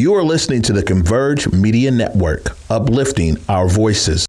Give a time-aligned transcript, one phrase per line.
[0.00, 4.24] You are listening to the Converge Media Network, uplifting our voices.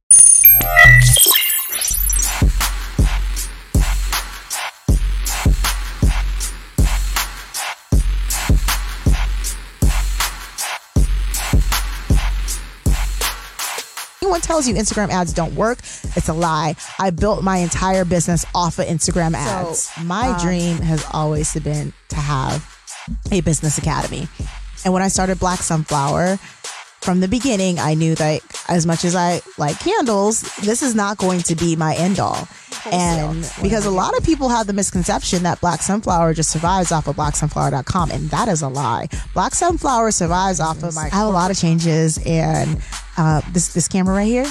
[14.21, 15.77] Anyone tells you Instagram ads don't work,
[16.17, 16.75] it's a lie.
[16.99, 19.83] I built my entire business off of Instagram ads.
[19.83, 22.77] So, my um, dream has always been to have
[23.31, 24.27] a business academy.
[24.83, 26.37] And when I started Black Sunflower,
[27.01, 31.17] from the beginning, I knew that as much as I like candles, this is not
[31.17, 32.47] going to be my end all.
[32.91, 37.07] And because a lot of people have the misconception that Black Sunflower just survives off
[37.07, 39.07] of blacksunflower.com, and that is a lie.
[39.33, 41.09] Black Sunflower survives off of my.
[41.11, 42.79] I have a lot of changes, and
[43.17, 44.45] uh, this this camera right here,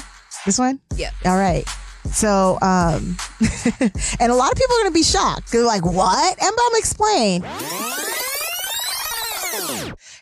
[0.45, 0.81] this one.
[0.97, 1.11] Yeah.
[1.25, 1.67] All right.
[2.13, 3.17] So, um,
[4.21, 5.53] and a lot of people are gonna be shocked.
[5.53, 7.45] They're like, "What?" And I'm explain.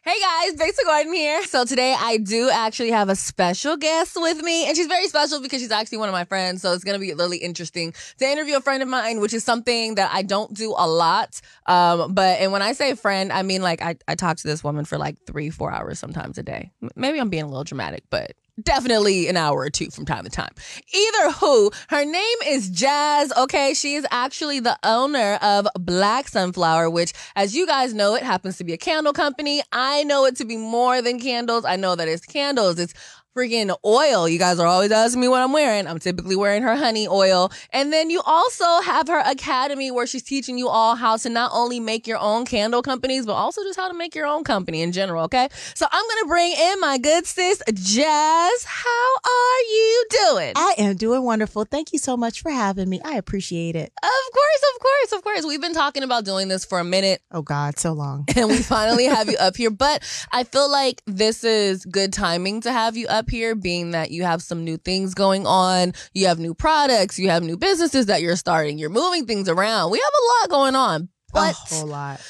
[0.09, 1.45] Hey guys, Victor Gordon here.
[1.45, 5.43] So today I do actually have a special guest with me, and she's very special
[5.43, 6.63] because she's actually one of my friends.
[6.63, 9.97] So it's gonna be really interesting to interview a friend of mine, which is something
[9.97, 11.39] that I don't do a lot.
[11.67, 14.65] Um, but and when I say friend, I mean like I, I talk to this
[14.65, 16.73] woman for like three, four hours sometimes a day.
[16.83, 20.25] M- Maybe I'm being a little dramatic, but definitely an hour or two from time
[20.25, 20.53] to time.
[20.93, 23.33] Either who, her name is Jazz.
[23.37, 28.23] Okay, she is actually the owner of Black Sunflower, which, as you guys know, it
[28.23, 29.63] happens to be a candle company.
[29.73, 31.65] I know it to be more than candles.
[31.65, 32.79] I know that it's candles.
[32.79, 32.95] It's
[33.39, 34.29] freaking oil.
[34.29, 35.87] You guys are always asking me what I'm wearing.
[35.87, 37.53] I'm typically wearing her honey oil.
[37.73, 41.53] And then you also have her academy where she's teaching you all how to not
[41.55, 44.83] only make your own candle companies, but also just how to make your own company
[44.83, 45.23] in general.
[45.25, 45.49] Okay.
[45.75, 48.65] So I'm going to bring in my good sis, Jazz.
[48.65, 50.53] How are you doing?
[50.57, 51.65] I am doing wonderful.
[51.65, 53.01] Thank you so much for having me.
[53.05, 53.93] I appreciate it.
[54.03, 55.47] Of course, of course, of course.
[55.47, 57.23] We've been talking about doing this for a minute.
[57.31, 58.25] Oh God, so long.
[58.37, 59.71] and we finally have you up here.
[59.71, 64.11] But I feel like this is good timing to have you up here, being that
[64.11, 65.93] you have some new things going on.
[66.13, 69.91] You have new products, you have new businesses that you're starting, you're moving things around.
[69.91, 71.09] We have a lot going on.
[71.33, 72.21] But a whole lot.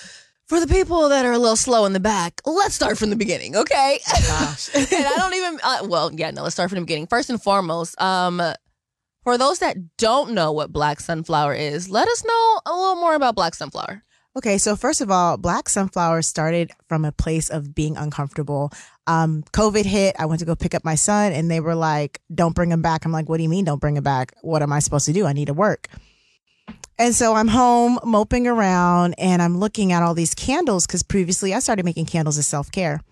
[0.47, 3.17] for the people that are a little slow in the back, let's start from the
[3.17, 4.01] beginning, okay?
[4.27, 4.71] Gosh.
[4.75, 7.07] and I don't even, uh, well, yeah, no, let's start from the beginning.
[7.07, 8.43] First and foremost, um,
[9.23, 13.15] for those that don't know what Black Sunflower is, let us know a little more
[13.15, 14.03] about Black Sunflower.
[14.39, 18.71] Okay, so first of all, Black Sunflower started from a place of being uncomfortable.
[19.09, 20.15] Um, COVID hit.
[20.17, 22.81] I went to go pick up my son, and they were like, "Don't bring him
[22.81, 24.33] back." I'm like, "What do you mean, don't bring him back?
[24.43, 25.27] What am I supposed to do?
[25.27, 25.89] I need to work."
[27.01, 31.53] And so I'm home moping around, and I'm looking at all these candles because previously
[31.53, 33.03] I started making candles as self care.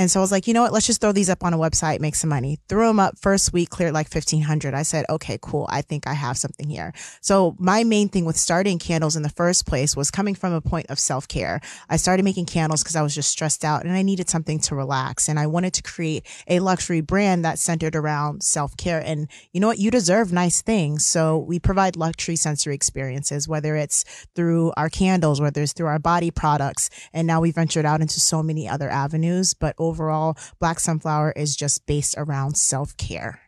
[0.00, 0.72] And so I was like, you know what?
[0.72, 2.58] Let's just throw these up on a website, make some money.
[2.70, 4.72] Threw them up first week, cleared like 1500.
[4.72, 5.66] I said, okay, cool.
[5.68, 6.94] I think I have something here.
[7.20, 10.62] So my main thing with starting candles in the first place was coming from a
[10.62, 11.60] point of self care.
[11.90, 14.74] I started making candles because I was just stressed out and I needed something to
[14.74, 15.28] relax.
[15.28, 19.02] And I wanted to create a luxury brand that centered around self care.
[19.04, 19.80] And you know what?
[19.80, 21.04] You deserve nice things.
[21.04, 25.98] So we provide luxury sensory experiences, whether it's through our candles, whether it's through our
[25.98, 26.88] body products.
[27.12, 29.52] And now we ventured out into so many other avenues.
[29.52, 33.40] But overall, Black Sunflower is just based around self care.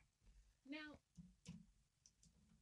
[0.70, 0.78] Now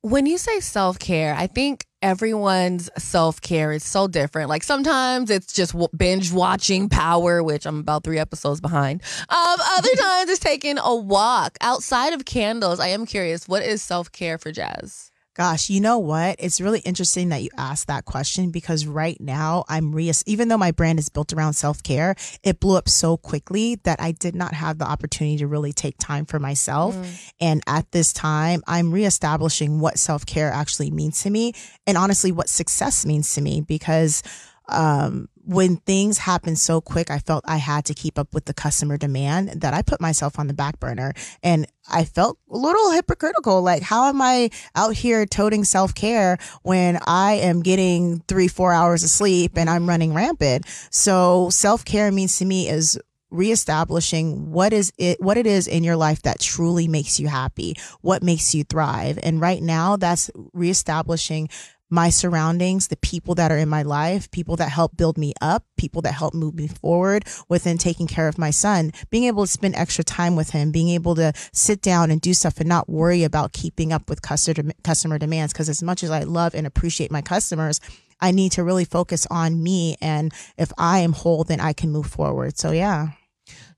[0.03, 4.49] when you say self care, I think everyone's self care is so different.
[4.49, 9.03] Like sometimes it's just binge watching Power, which I'm about three episodes behind.
[9.29, 12.81] Um, other times it's taking a walk outside of candles.
[12.81, 15.10] I am curious, what is self care for Jazz?
[15.35, 16.37] Gosh, you know what?
[16.41, 20.59] It's really interesting that you asked that question because right now I'm re even though
[20.59, 24.55] my brand is built around self-care, it blew up so quickly that I did not
[24.55, 26.97] have the opportunity to really take time for myself.
[27.41, 31.53] And at this time, I'm reestablishing what self-care actually means to me
[31.87, 34.25] and honestly what success means to me because
[34.69, 38.55] um, when things happen so quick, I felt I had to keep up with the
[38.55, 41.13] customer demand that I put myself on the back burner.
[41.43, 43.63] And I felt a little hypocritical.
[43.63, 48.73] Like, how am I out here toting self care when I am getting three, four
[48.73, 50.67] hours of sleep and I'm running rampant?
[50.91, 52.99] So self care means to me is
[53.31, 57.77] reestablishing what is it what it is in your life that truly makes you happy
[58.01, 61.49] what makes you thrive and right now that's reestablishing
[61.91, 65.65] my surroundings, the people that are in my life, people that help build me up,
[65.77, 69.51] people that help move me forward within taking care of my son, being able to
[69.51, 72.89] spend extra time with him, being able to sit down and do stuff and not
[72.89, 75.53] worry about keeping up with customer, customer demands.
[75.53, 77.81] Cause as much as I love and appreciate my customers,
[78.21, 79.97] I need to really focus on me.
[80.01, 82.59] And if I am whole, then I can move forward.
[82.59, 83.09] So yeah.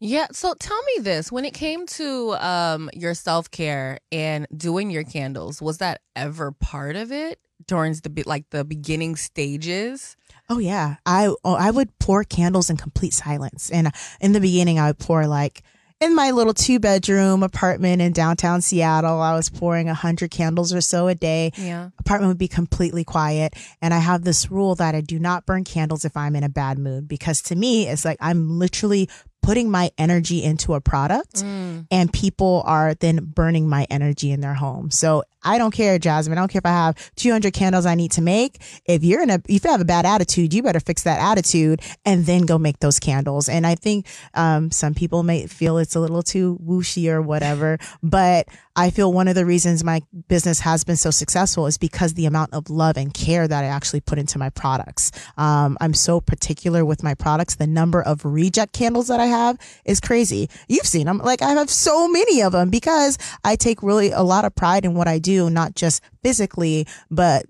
[0.01, 0.27] Yeah.
[0.33, 5.05] So tell me this: when it came to um, your self care and doing your
[5.05, 7.39] candles, was that ever part of it?
[7.67, 10.17] During the be- like the beginning stages?
[10.49, 14.79] Oh yeah, I oh, I would pour candles in complete silence, and in the beginning,
[14.79, 15.63] I would pour like
[16.03, 19.21] in my little two bedroom apartment in downtown Seattle.
[19.21, 21.53] I was pouring a hundred candles or so a day.
[21.57, 21.91] Yeah.
[22.01, 25.65] Apartment would be completely quiet, and I have this rule that I do not burn
[25.65, 29.09] candles if I'm in a bad mood because to me, it's like I'm literally
[29.43, 31.87] putting my energy into a product Mm.
[31.91, 34.91] and people are then burning my energy in their home.
[34.91, 36.39] So I don't care, Jasmine.
[36.39, 38.63] I don't care if I have 200 candles I need to make.
[38.87, 41.81] If you're in a, if you have a bad attitude, you better fix that attitude
[42.05, 43.49] and then go make those candles.
[43.49, 47.79] And I think, um, some people may feel it's a little too whooshy or whatever,
[48.05, 52.15] but I feel one of the reasons my business has been so successful is because
[52.15, 55.11] the amount of love and care that I actually put into my products.
[55.37, 57.57] Um, I'm so particular with my products.
[57.57, 60.49] The number of reject candles that I have is crazy.
[60.69, 61.19] You've seen them.
[61.19, 64.85] Like I have so many of them because I take really a lot of pride
[64.87, 67.45] in what I do, not just physically, but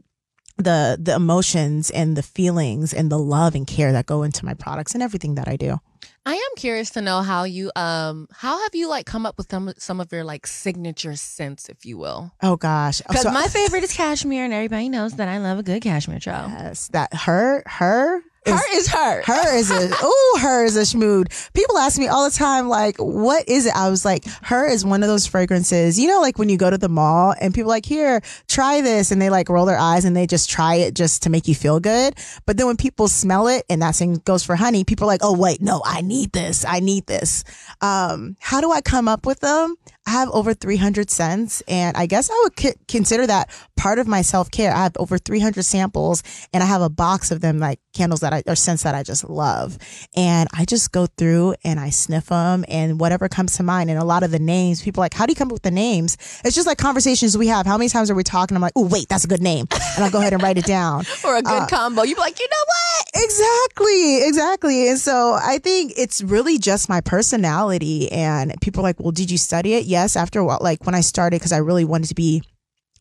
[0.57, 4.55] the the emotions and the feelings and the love and care that go into my
[4.55, 5.79] products and everything that I do.
[6.25, 9.51] I am curious to know how you um how have you like come up with
[9.51, 12.33] some some of your like signature scents, if you will?
[12.43, 13.01] Oh gosh.
[13.01, 16.21] Because So- my favorite is cashmere, and everybody knows that I love a good cashmere
[16.21, 16.47] trail.
[16.49, 19.23] yes, that her her is- Her is her.
[19.25, 21.27] her is a oh her is a schmood.
[21.53, 23.75] People ask me all the time like what is it?
[23.77, 25.99] I was like her is one of those fragrances.
[25.99, 29.11] You know like when you go to the mall and people like here try this
[29.13, 31.55] and they like roll their eyes and they just try it just to make you
[31.55, 32.15] feel good.
[32.47, 35.23] But then when people smell it and that thing goes for honey, people are like
[35.23, 37.45] oh wait no I need this I need this.
[37.81, 39.77] Um, how do I come up with them?
[40.07, 44.09] I have over 300 scents and I guess I would ki- consider that part of
[44.09, 44.73] my self care.
[44.75, 46.23] I have over 300 samples
[46.53, 49.03] and I have a box of them like candles that I, or scents that I
[49.03, 49.79] just love.
[50.17, 53.91] And I just go through and I sniff them and whatever comes to mind.
[53.91, 55.63] And a lot of the names, people are like, how do you come up with
[55.63, 56.17] the names?
[56.45, 57.67] It's just like conversations we have.
[57.67, 58.57] How many times are we talking?
[58.57, 59.67] I'm like, oh, wait, that's a good name.
[59.95, 61.05] And I'll go ahead and write it down.
[61.25, 62.03] or a good uh, combo.
[62.03, 63.25] You'd be like, you know what?
[63.25, 64.89] Exactly, exactly.
[64.89, 68.11] And so I think it's really just my personality.
[68.11, 69.85] And people are like, well, did you study it?
[69.93, 70.17] Yes.
[70.17, 72.43] After a while, like when I started, because I really wanted to be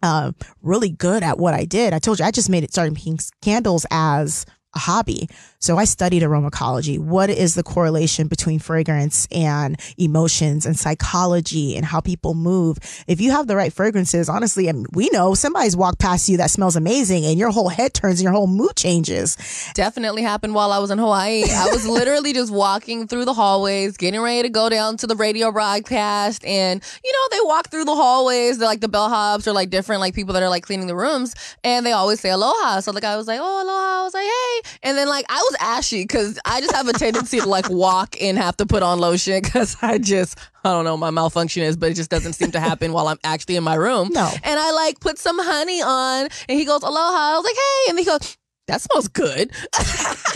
[0.04, 1.94] uh, really good at what I did.
[1.94, 4.46] I told you I just made it started making candles as
[4.76, 5.30] a hobby.
[5.62, 6.98] So I studied aromatology.
[6.98, 12.80] What is the correlation between fragrance and emotions and psychology and how people move?
[13.06, 16.38] If you have the right fragrances, honestly, I mean, we know somebody's walked past you
[16.38, 19.38] that smells amazing and your whole head turns and your whole mood changes.
[19.76, 21.44] Definitely happened while I was in Hawaii.
[21.44, 25.16] I was literally just walking through the hallways, getting ready to go down to the
[25.16, 26.44] radio broadcast.
[26.44, 28.58] And, you know, they walk through the hallways.
[28.58, 31.36] They're like the bellhops or like different like people that are like cleaning the rooms.
[31.64, 32.80] And they always say aloha.
[32.80, 34.02] So like I was like, oh, aloha.
[34.02, 34.62] I was like, hey.
[34.82, 38.16] And then like I was ashy because I just have a tendency to like walk
[38.22, 41.78] and have to put on lotion because I just, I don't know, my malfunction is,
[41.78, 44.10] but it just doesn't seem to happen while I'm actually in my room.
[44.12, 44.30] No.
[44.44, 47.34] And I like put some honey on and he goes, aloha.
[47.34, 47.90] I was like, hey.
[47.90, 48.38] And he goes,
[48.68, 49.52] that smells good.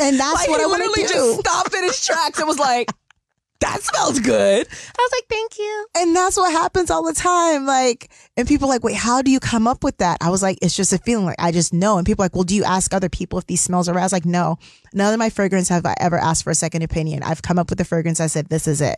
[0.01, 1.13] And that's like what I want to literally do.
[1.13, 2.89] just stopped in his tracks and was like,
[3.61, 4.67] that smells good.
[4.67, 5.87] I was like, thank you.
[5.97, 7.65] and that's what happens all the time.
[7.65, 10.17] Like, and people are like, wait, how do you come up with that?
[10.21, 11.25] I was like, it's just a feeling.
[11.25, 11.97] Like, I just know.
[11.97, 14.01] And people are like, well, do you ask other people if these smells are right?
[14.01, 14.57] I was like, no,
[14.93, 17.23] none of my fragrance have I ever asked for a second opinion.
[17.23, 18.19] I've come up with the fragrance.
[18.19, 18.97] I said, this is it.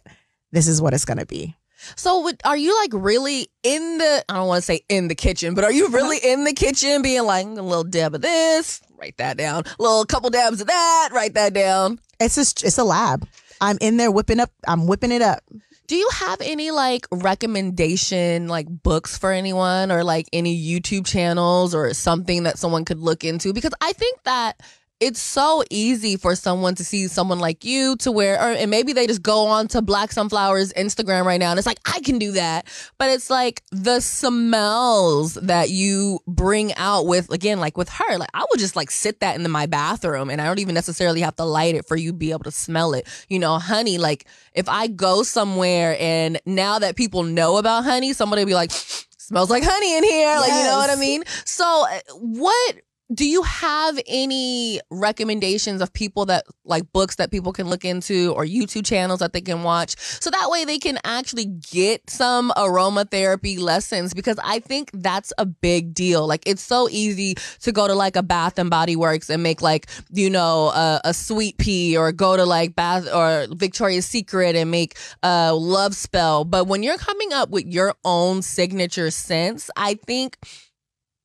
[0.51, 1.56] This is what it's going to be.
[1.95, 5.15] So, would, are you like really in the, I don't want to say in the
[5.15, 6.30] kitchen, but are you really uh-huh.
[6.30, 10.03] in the kitchen being like a little dab of this, write that down, a little
[10.06, 12.00] couple dabs of that, write that down?
[12.19, 13.27] It's just, it's a lab.
[13.62, 14.51] I'm in there whipping up.
[14.68, 15.44] I'm whipping it up.
[15.88, 21.74] Do you have any like recommendation like books for anyone or like any YouTube channels
[21.74, 23.53] or something that someone could look into?
[23.53, 24.60] Because I think that
[25.00, 28.94] it's so easy for someone to see someone like you to wear, or and maybe
[28.94, 32.18] they just go on to Black Sunflower's Instagram right now and it's like, I can
[32.18, 32.68] do that.
[32.98, 38.30] But it's like the smells that you bring out with, again, like with her, like
[38.34, 41.36] I would just like sit that in my bathroom and I don't even necessarily have
[41.36, 43.08] to light it for you to be able to smell it.
[43.30, 48.13] You know, honey, like if I go somewhere and now that people know about honey,
[48.13, 50.39] somebody be like, smells like honey in here.
[50.39, 51.24] Like, you know what I mean?
[51.46, 52.75] So uh, what
[53.13, 58.33] do you have any recommendations of people that like books that people can look into
[58.35, 62.51] or YouTube channels that they can watch so that way they can actually get some
[62.57, 66.27] aromatherapy lessons because I think that's a big deal.
[66.27, 69.61] Like it's so easy to go to like a Bath and Body Works and make
[69.61, 74.55] like you know a, a sweet pea or go to like Bath or Victoria's Secret
[74.55, 79.69] and make a love spell, but when you're coming up with your own signature scents,
[79.77, 80.37] I think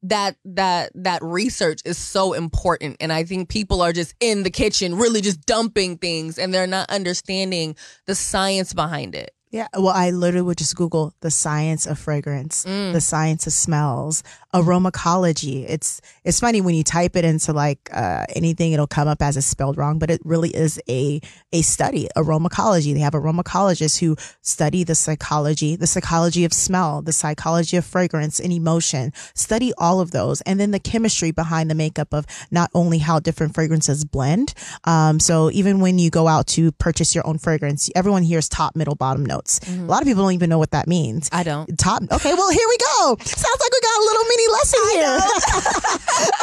[0.05, 4.51] that that that research is so important and i think people are just in the
[4.51, 9.69] kitchen really just dumping things and they're not understanding the science behind it Yeah.
[9.77, 12.95] Well, I literally would just Google the science of fragrance, Mm.
[12.95, 14.23] the science of smells,
[14.55, 15.65] aromacology.
[15.67, 19.37] It's it's funny when you type it into like uh, anything, it'll come up as
[19.37, 21.21] it's spelled wrong, but it really is a
[21.53, 22.93] a study, aromacology.
[22.93, 28.41] They have aromacologists who study the psychology, the psychology of smell, the psychology of fragrance
[28.41, 29.13] and emotion.
[29.35, 33.19] Study all of those, and then the chemistry behind the makeup of not only how
[33.19, 34.55] different fragrances blend.
[34.85, 38.77] Um, so even when you go out to purchase your own fragrance, everyone hears top,
[38.77, 39.61] middle, bottom notes.
[39.69, 41.29] A lot of people don't even know what that means.
[41.33, 41.79] I don't.
[41.79, 42.03] Top.
[42.03, 43.17] Okay, well here we go.
[43.25, 45.19] Sounds like we got little mini lesson here.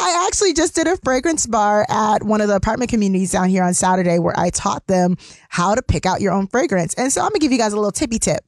[0.00, 3.62] I actually just did a fragrance bar at one of the apartment communities down here
[3.62, 5.16] on Saturday where I taught them
[5.48, 6.94] how to pick out your own fragrance.
[6.94, 8.44] And so I'm gonna give you guys a little tippy tip.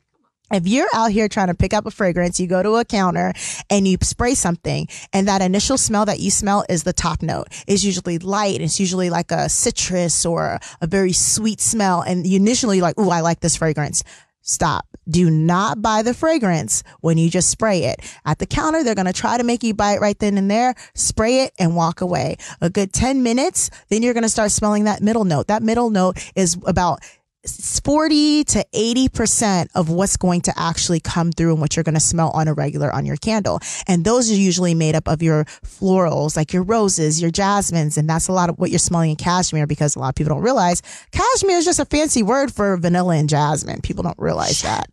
[0.53, 3.33] If you're out here trying to pick up a fragrance, you go to a counter
[3.71, 7.49] and you spray something, and that initial smell that you smell is the top note.
[7.67, 8.61] It's usually light.
[8.61, 12.03] It's usually like a citrus or a very sweet smell.
[12.03, 14.05] And you initially like, ooh, I like this fragrance.
[14.43, 14.92] Stop.
[15.09, 18.01] Do not buy the fragrance when you just spray it.
[18.25, 20.51] At the counter, they're going to try to make you buy it right then and
[20.51, 20.75] there.
[20.95, 22.37] Spray it and walk away.
[22.61, 25.49] A good 10 minutes, then you're going to start smelling that middle note.
[25.49, 27.01] That middle note is about
[27.45, 32.01] 40 to 80% of what's going to actually come through and what you're going to
[32.01, 33.61] smell on a regular on your candle.
[33.89, 37.99] And those are usually made up of your florals, like your roses, your jasmines.
[37.99, 40.35] And that's a lot of what you're smelling in cashmere because a lot of people
[40.35, 43.81] don't realize cashmere is just a fancy word for vanilla and jasmine.
[43.81, 44.89] People don't realize that.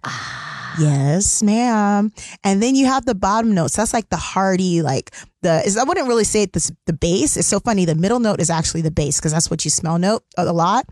[0.79, 2.11] Yes, ma'am.
[2.43, 3.75] And then you have the bottom notes.
[3.75, 7.37] That's like the hearty, like the is I wouldn't really say it this the base.
[7.37, 7.85] It's so funny.
[7.85, 10.87] The middle note is actually the base because that's what you smell note a lot.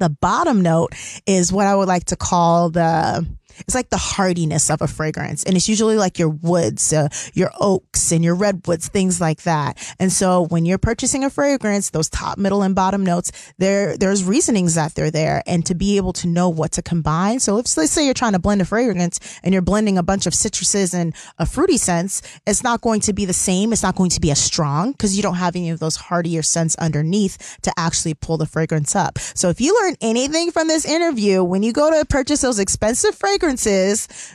[0.00, 0.94] The bottom note
[1.26, 3.26] is what I would like to call the
[3.60, 5.44] it's like the hardiness of a fragrance.
[5.44, 9.78] And it's usually like your woods uh, your oaks and your redwoods things like that.
[9.98, 14.24] And so when you're purchasing a fragrance those top middle and bottom notes there there's
[14.24, 17.40] reasonings that they're there and to be able to know what to combine.
[17.40, 20.26] So if let's say you're trying to blend a fragrance and you're blending a bunch
[20.26, 23.72] of citruses and a fruity scents it's not going to be the same.
[23.72, 26.42] It's not going to be as strong because you don't have any of those hardier
[26.42, 29.18] scents underneath to actually pull the fragrance up.
[29.18, 33.14] So if you learn anything from this interview when you go to purchase those expensive
[33.14, 33.49] fragrances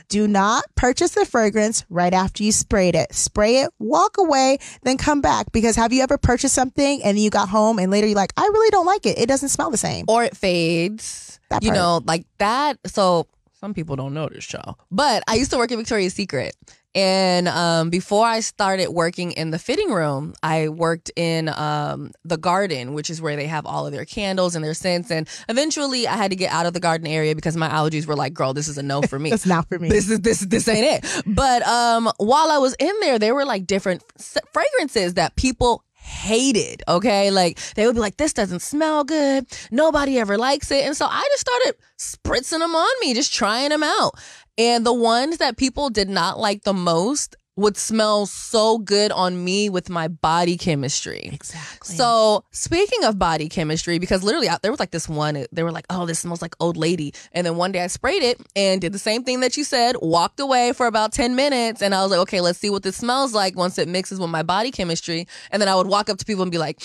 [0.08, 3.14] do not purchase the fragrance right after you sprayed it.
[3.14, 5.52] Spray it, walk away, then come back.
[5.52, 8.42] Because have you ever purchased something and you got home and later you're like, I
[8.42, 9.18] really don't like it.
[9.18, 10.04] It doesn't smell the same.
[10.08, 11.38] Or it fades.
[11.48, 11.78] That you part.
[11.78, 12.78] know, like that.
[12.86, 14.78] So some people don't know this, y'all.
[14.90, 16.54] But I used to work at Victoria's Secret.
[16.96, 22.38] And um, before I started working in the fitting room, I worked in um, the
[22.38, 25.10] garden, which is where they have all of their candles and their scents.
[25.10, 28.16] And eventually, I had to get out of the garden area because my allergies were
[28.16, 29.90] like, "Girl, this is a no for me." That's not for me.
[29.90, 31.22] this is this this ain't it.
[31.26, 34.02] But um, while I was in there, there were like different
[34.50, 36.82] fragrances that people hated.
[36.88, 39.46] Okay, like they would be like, "This doesn't smell good.
[39.70, 43.68] Nobody ever likes it," and so I just started spritzing them on me, just trying
[43.68, 44.12] them out.
[44.58, 49.42] And the ones that people did not like the most would smell so good on
[49.42, 51.30] me with my body chemistry.
[51.32, 51.96] exactly.
[51.96, 55.72] So speaking of body chemistry, because literally out there was like this one, they were
[55.72, 58.80] like, "Oh, this smells like old lady," and then one day I sprayed it and
[58.80, 59.96] did the same thing that you said.
[60.02, 62.96] Walked away for about ten minutes, and I was like, "Okay, let's see what this
[62.96, 66.18] smells like once it mixes with my body chemistry." And then I would walk up
[66.18, 66.82] to people and be like,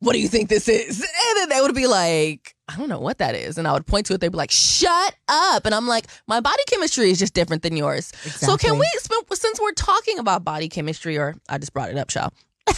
[0.00, 1.00] "What do you think this is?"
[1.30, 3.86] And then they would be like, "I don't know what that is," and I would
[3.86, 4.20] point to it.
[4.20, 7.76] They'd be like, "Shut up!" And I'm like, "My body chemistry is just different than
[7.76, 8.86] yours." So can we,
[9.34, 12.32] since we're talking about body chemistry, or I just brought it up, shall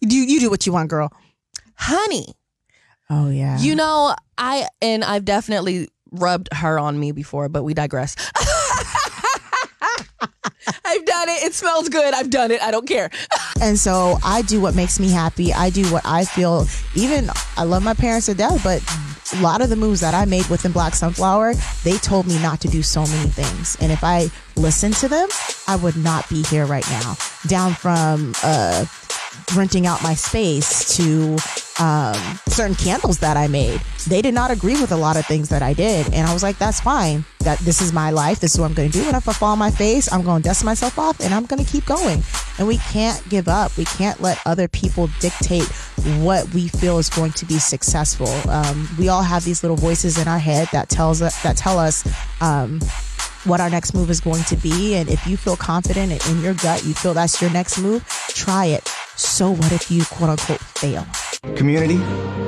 [0.00, 1.12] you you do what you want, girl.
[1.74, 2.34] honey?
[3.08, 3.58] Oh yeah.
[3.58, 8.16] You know, I and I've definitely rubbed her on me before, but we digress.
[10.84, 11.44] I've done it.
[11.44, 12.14] It smells good.
[12.14, 12.62] I've done it.
[12.62, 13.10] I don't care.
[13.62, 15.52] And so I do what makes me happy.
[15.52, 16.66] I do what I feel.
[16.94, 17.28] Even
[17.58, 18.82] I love my parents to death, but
[19.34, 21.52] a lot of the moves that I made within Black Sunflower,
[21.84, 23.76] they told me not to do so many things.
[23.82, 25.28] And if I listened to them,
[25.68, 27.16] I would not be here right now.
[27.48, 28.86] Down from uh,
[29.54, 31.36] renting out my space to
[31.82, 32.14] um,
[32.48, 33.80] certain candles that I made.
[34.06, 36.42] They did not agree with a lot of things that I did, and I was
[36.42, 37.24] like, "That's fine.
[37.40, 38.40] That this is my life.
[38.40, 39.06] This is what I'm going to do.
[39.06, 41.46] And if I fall on my face, I'm going to dust myself off, and I'm
[41.46, 42.22] going to keep going."
[42.58, 43.76] And we can't give up.
[43.78, 45.64] We can't let other people dictate
[46.20, 48.28] what we feel is going to be successful.
[48.50, 51.78] Um, we all have these little voices in our head that tells us that tell
[51.78, 52.06] us.
[52.42, 52.80] Um,
[53.44, 54.94] what our next move is going to be.
[54.94, 58.04] And if you feel confident and in your gut, you feel that's your next move,
[58.28, 58.86] try it.
[59.16, 61.06] So what if you quote unquote fail?
[61.56, 61.96] Community,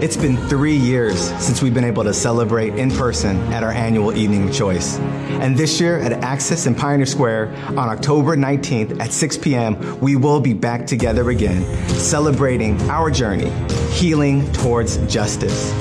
[0.05, 4.15] it's been three years since we've been able to celebrate in person at our annual
[4.15, 4.99] Evening of Choice.
[4.99, 10.17] And this year at AXIS in Pioneer Square on October 19th at 6 p.m., we
[10.17, 13.51] will be back together again, celebrating our journey,
[13.93, 15.73] healing towards justice.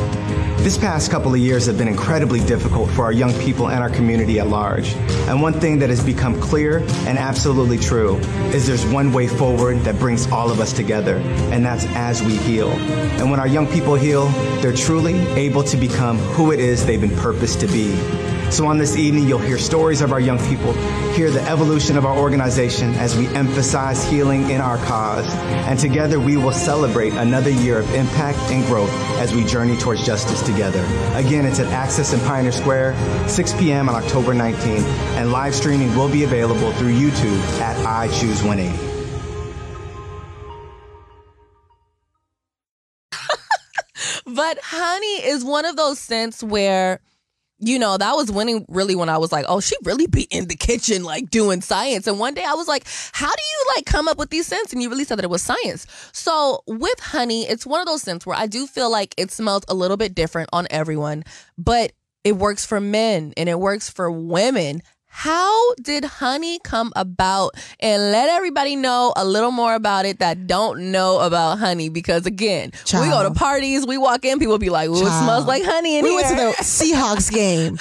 [0.61, 3.89] This past couple of years have been incredibly difficult for our young people and our
[3.89, 4.93] community at large.
[5.27, 8.17] And one thing that has become clear and absolutely true
[8.53, 11.15] is there's one way forward that brings all of us together,
[11.51, 12.69] and that's as we heal.
[12.69, 14.27] And when our young people heal,
[14.61, 18.30] they're truly able to become who it is they've been purposed to be.
[18.51, 20.73] So on this evening, you'll hear stories of our young people,
[21.13, 25.25] hear the evolution of our organization as we emphasize healing in our cause.
[25.69, 28.91] And together we will celebrate another year of impact and growth
[29.21, 30.83] as we journey towards justice together.
[31.15, 32.97] Again, it's at AXIS in Pioneer Square,
[33.29, 33.87] 6 p.m.
[33.87, 34.83] on October 19th,
[35.15, 38.77] and live streaming will be available through YouTube at I Choose 180.
[44.25, 46.99] But honey is one of those scents where,
[47.61, 50.47] you know, that was winning really when I was like, oh, she really be in
[50.47, 52.07] the kitchen, like doing science.
[52.07, 54.73] And one day I was like, how do you like come up with these scents?
[54.73, 55.85] And you really said that it was science.
[56.11, 59.63] So with honey, it's one of those scents where I do feel like it smells
[59.67, 61.23] a little bit different on everyone,
[61.57, 61.91] but
[62.23, 64.81] it works for men and it works for women.
[65.13, 67.55] How did honey come about?
[67.79, 71.89] And let everybody know a little more about it that don't know about honey.
[71.89, 75.23] Because again, we go to parties, we walk in, people be like, "Ooh, it Child.
[75.23, 77.77] smells like honey in we here." went to the Seahawks game.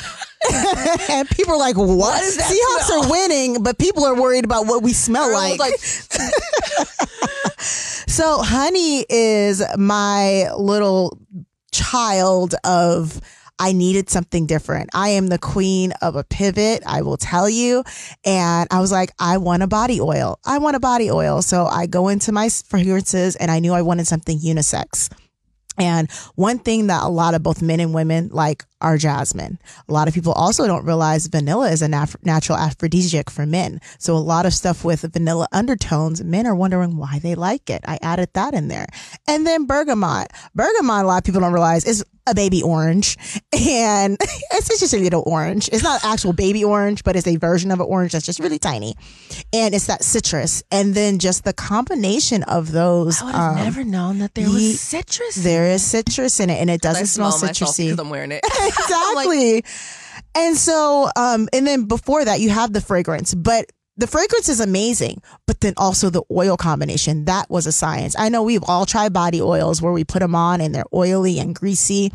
[1.09, 2.23] and people are like, what?
[2.25, 5.59] is that Seahawks smell?" are winning, but people are worried about what we smell like.
[5.59, 6.89] was like,
[7.61, 11.17] So, honey is my little
[11.73, 13.21] child of
[13.61, 14.89] I needed something different.
[14.95, 17.85] I am the queen of a pivot, I will tell you.
[18.25, 20.41] And I was like, I want a body oil.
[20.47, 21.43] I want a body oil.
[21.43, 25.13] So I go into my fragrances and I knew I wanted something unisex.
[25.77, 29.59] And one thing that a lot of both men and women like are jasmine.
[29.89, 33.81] A lot of people also don't realize vanilla is a nat- natural aphrodisiac for men.
[33.99, 37.83] So a lot of stuff with vanilla undertones, men are wondering why they like it.
[37.87, 38.87] I added that in there.
[39.29, 40.29] And then bergamot.
[40.55, 43.17] Bergamot, a lot of people don't realize is a baby orange.
[43.53, 44.17] And
[44.53, 45.69] it's just a little orange.
[45.73, 48.59] It's not actual baby orange, but it's a version of an orange that's just really
[48.59, 48.95] tiny.
[49.53, 50.63] And it's that citrus.
[50.71, 53.21] And then just the combination of those.
[53.21, 55.37] I would have um, never known that there was citrus.
[55.37, 57.87] there is citrus in it, and it doesn't smell, myself citrusy.
[57.87, 58.45] because I'm wearing it.
[58.79, 59.65] exactly.
[60.35, 64.61] and so, um, and then before that, you have the fragrance, but the fragrance is
[64.61, 68.17] amazing, but then also the oil combination that was a science.
[68.19, 71.39] I know we've all tried body oils where we put them on and they're oily
[71.39, 72.13] and greasy.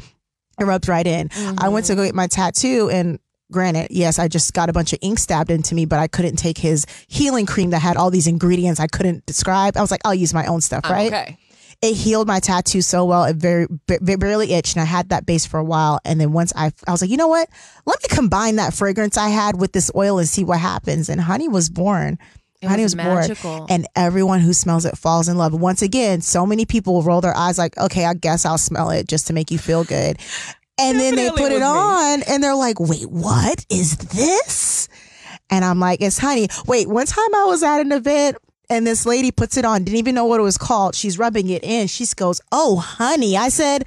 [0.60, 1.30] It rubs right in.
[1.58, 3.20] I went to go get my tattoo and.
[3.52, 6.38] Granted, yes, I just got a bunch of ink stabbed into me, but I couldn't
[6.38, 9.78] take his healing cream that had all these ingredients I couldn't describe.
[9.78, 11.14] I was like, I'll use my own stuff, right?
[11.14, 11.38] Okay.
[11.82, 13.26] It healed my tattoo so well.
[13.26, 16.00] It very, b- barely itched, and I had that base for a while.
[16.06, 17.50] And then once I, I was like, you know what?
[17.86, 21.10] Let me combine that fragrance I had with this oil and see what happens.
[21.10, 22.18] And honey was born.
[22.62, 25.54] It honey was was, born, and everyone who smells it falls in love.
[25.54, 29.08] Once again, so many people roll their eyes like, okay, I guess I'll smell it
[29.08, 30.18] just to make you feel good.
[30.80, 31.64] And then they put it me.
[31.64, 34.88] on, and they're like, wait, what is this?
[35.50, 36.48] And I'm like, it's honey.
[36.66, 38.38] Wait, one time I was at an event
[38.70, 40.96] and this lady puts it on, didn't even know what it was called.
[40.96, 41.88] She's rubbing it in.
[41.88, 43.38] She goes, Oh, honey.
[43.38, 43.84] I said,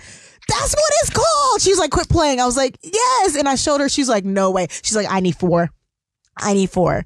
[0.48, 1.60] That's what it's called.
[1.60, 2.40] She's like, Quit playing.
[2.40, 3.36] I was like, Yes.
[3.36, 3.88] And I showed her.
[3.88, 4.68] She's like, No way.
[4.82, 5.70] She's like, I need four.
[6.36, 7.04] I need four.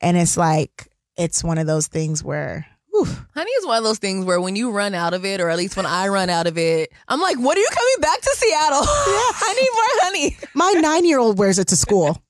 [0.00, 3.98] And it's like, it's one of those things where, whew, Honey is one of those
[3.98, 6.46] things where when you run out of it, or at least when I run out
[6.46, 8.80] of it, I'm like, "What are you coming back to Seattle?
[8.82, 9.30] Yeah.
[9.34, 12.20] I need more honey." my nine year old wears it to school.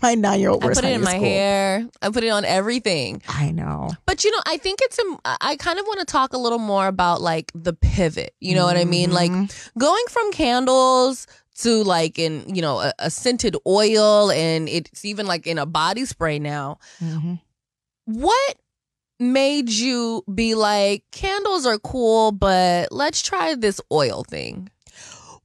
[0.02, 1.24] my nine year old I put it in my school.
[1.24, 1.86] hair.
[2.02, 3.22] I put it on everything.
[3.28, 3.90] I know.
[4.06, 6.58] But you know, I think it's A, I kind of want to talk a little
[6.58, 8.34] more about like the pivot.
[8.40, 9.12] You know what I mean?
[9.12, 9.32] Like
[9.78, 11.26] going from candles
[11.58, 15.66] to like in you know a, a scented oil, and it's even like in a
[15.66, 16.78] body spray now.
[17.00, 17.40] Mhm.
[18.06, 18.56] What
[19.18, 24.70] made you be like candles are cool, but let's try this oil thing?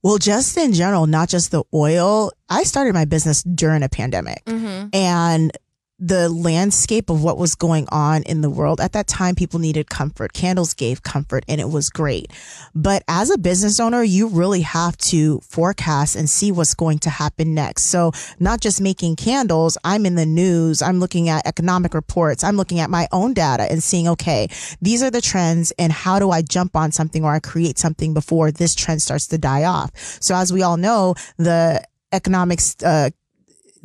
[0.06, 2.32] Well, just in general, not just the oil.
[2.48, 4.90] I started my business during a pandemic Mm-hmm.
[4.94, 5.52] and
[5.98, 9.90] the landscape of what was going on in the world at that time, people needed
[9.90, 10.34] comfort.
[10.34, 12.32] Candles gave comfort and it was great.
[12.74, 17.10] But as a business owner, you really have to forecast and see what's going to
[17.10, 17.86] happen next.
[17.86, 20.82] So not just making candles, I'm in the news.
[20.82, 22.44] I'm looking at economic reports.
[22.44, 24.50] I'm looking at my own data and seeing, okay,
[24.82, 28.14] these are the trends and how do I jump on something or I create something
[28.14, 29.92] before this trend starts to die off?
[29.96, 31.82] So as we all know, the
[32.12, 33.12] economics, uh,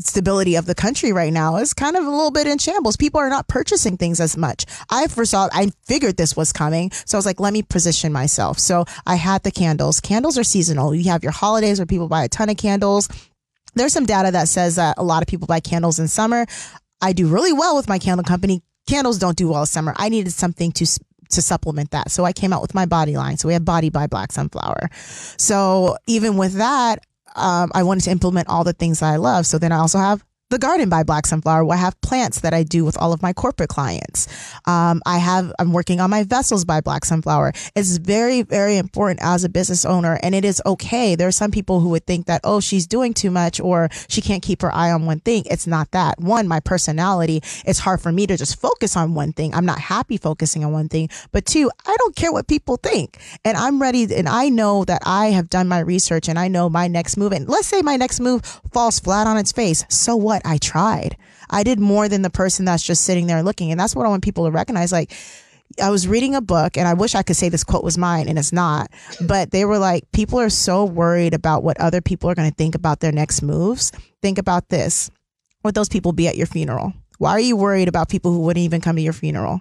[0.00, 2.96] stability of the country right now is kind of a little bit in shambles.
[2.96, 4.66] People are not purchasing things as much.
[4.90, 6.90] I foresaw, I figured this was coming.
[6.90, 8.58] So I was like, let me position myself.
[8.58, 10.00] So I had the candles.
[10.00, 10.94] Candles are seasonal.
[10.94, 13.08] You have your holidays where people buy a ton of candles.
[13.74, 16.46] There's some data that says that a lot of people buy candles in summer.
[17.00, 18.62] I do really well with my candle company.
[18.88, 19.94] Candles don't do well summer.
[19.96, 20.86] I needed something to
[21.30, 22.10] to supplement that.
[22.10, 23.36] So I came out with my body line.
[23.36, 24.90] So we have Body by Black Sunflower.
[25.36, 27.04] So even with that,
[27.36, 29.46] um, I wanted to implement all the things that I love.
[29.46, 32.52] So then I also have the Garden by Black Sunflower, where I have plants that
[32.52, 34.26] I do with all of my corporate clients.
[34.66, 37.52] Um, I have, I'm working on my vessels by Black Sunflower.
[37.76, 41.14] It's very, very important as a business owner, and it is okay.
[41.14, 44.20] There are some people who would think that, oh, she's doing too much or she
[44.20, 45.44] can't keep her eye on one thing.
[45.48, 46.18] It's not that.
[46.18, 49.54] One, my personality, it's hard for me to just focus on one thing.
[49.54, 51.10] I'm not happy focusing on one thing.
[51.30, 53.18] But two, I don't care what people think.
[53.44, 56.68] And I'm ready, and I know that I have done my research and I know
[56.68, 57.30] my next move.
[57.30, 59.84] And let's say my next move falls flat on its face.
[59.88, 60.39] So what?
[60.44, 61.16] I tried.
[61.48, 63.70] I did more than the person that's just sitting there looking.
[63.70, 64.92] And that's what I want people to recognize.
[64.92, 65.12] Like,
[65.80, 68.28] I was reading a book and I wish I could say this quote was mine
[68.28, 72.28] and it's not, but they were like, people are so worried about what other people
[72.28, 73.92] are going to think about their next moves.
[74.20, 75.10] Think about this.
[75.62, 76.92] Would those people be at your funeral?
[77.18, 79.60] Why are you worried about people who wouldn't even come to your funeral?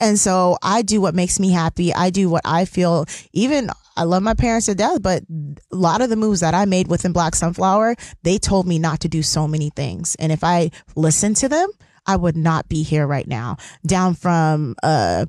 [0.00, 1.92] And so I do what makes me happy.
[1.92, 3.06] I do what I feel.
[3.32, 5.22] Even I love my parents to death, but
[5.72, 9.00] a lot of the moves that I made within Black Sunflower, they told me not
[9.00, 10.16] to do so many things.
[10.18, 11.70] And if I listened to them,
[12.06, 13.56] I would not be here right now.
[13.86, 15.26] Down from uh,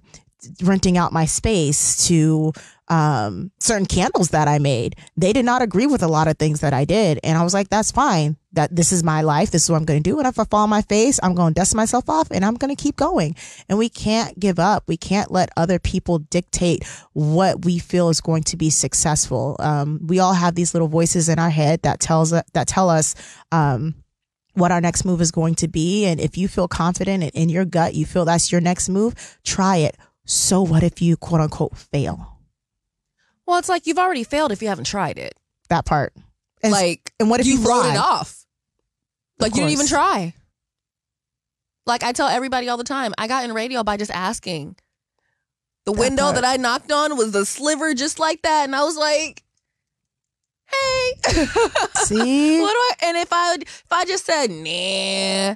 [0.62, 2.52] renting out my space to
[2.88, 4.96] um, certain candles that I made.
[5.18, 7.20] They did not agree with a lot of things that I did.
[7.24, 8.38] And I was like, that's fine.
[8.56, 9.52] That this is my life.
[9.52, 10.18] This is what I'm going to do.
[10.18, 12.56] And if I fall on my face, I'm going to dust myself off and I'm
[12.56, 13.36] going to keep going.
[13.70, 14.84] And we can't give up.
[14.88, 19.56] We can't let other people dictate what we feel is going to be successful.
[19.60, 23.14] Um, we all have these little voices in our head that tells that tell us,
[23.52, 23.96] um,
[24.54, 26.06] what our next move is going to be.
[26.06, 29.38] And if you feel confident and in your gut, you feel that's your next move,
[29.44, 29.98] try it.
[30.26, 32.40] So what if you quote unquote fail?
[33.46, 35.36] Well, it's like you've already failed if you haven't tried it.
[35.70, 36.14] That part.
[36.64, 38.45] And, like, and what if you, you wrote it off?
[39.40, 40.34] Like you didn't even try.
[41.86, 44.76] Like I tell everybody all the time, I got in radio by just asking.
[45.86, 46.36] The That window part.
[46.36, 49.44] that I knocked on was the sliver just like that, and I was like,
[50.68, 51.12] "Hey,
[52.06, 52.60] See?
[52.62, 55.56] what do I?" And if I if I just said, "Nah,"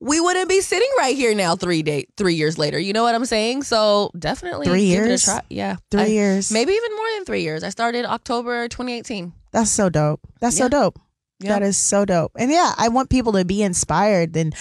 [0.00, 2.76] we wouldn't be sitting right here now three day three years later.
[2.78, 3.62] You know what I'm saying?
[3.62, 5.24] So definitely Three a years?
[5.24, 5.42] try.
[5.48, 6.50] Yeah, Three I- years.
[6.50, 7.62] maybe even more than three years.
[7.62, 9.32] I started October 2018.
[9.52, 10.20] That's so dope.
[10.40, 10.98] That's so dope.
[11.42, 11.58] Yeah.
[11.58, 12.32] That is so dope.
[12.36, 14.36] And yeah, I want people to be inspired.
[14.36, 14.54] And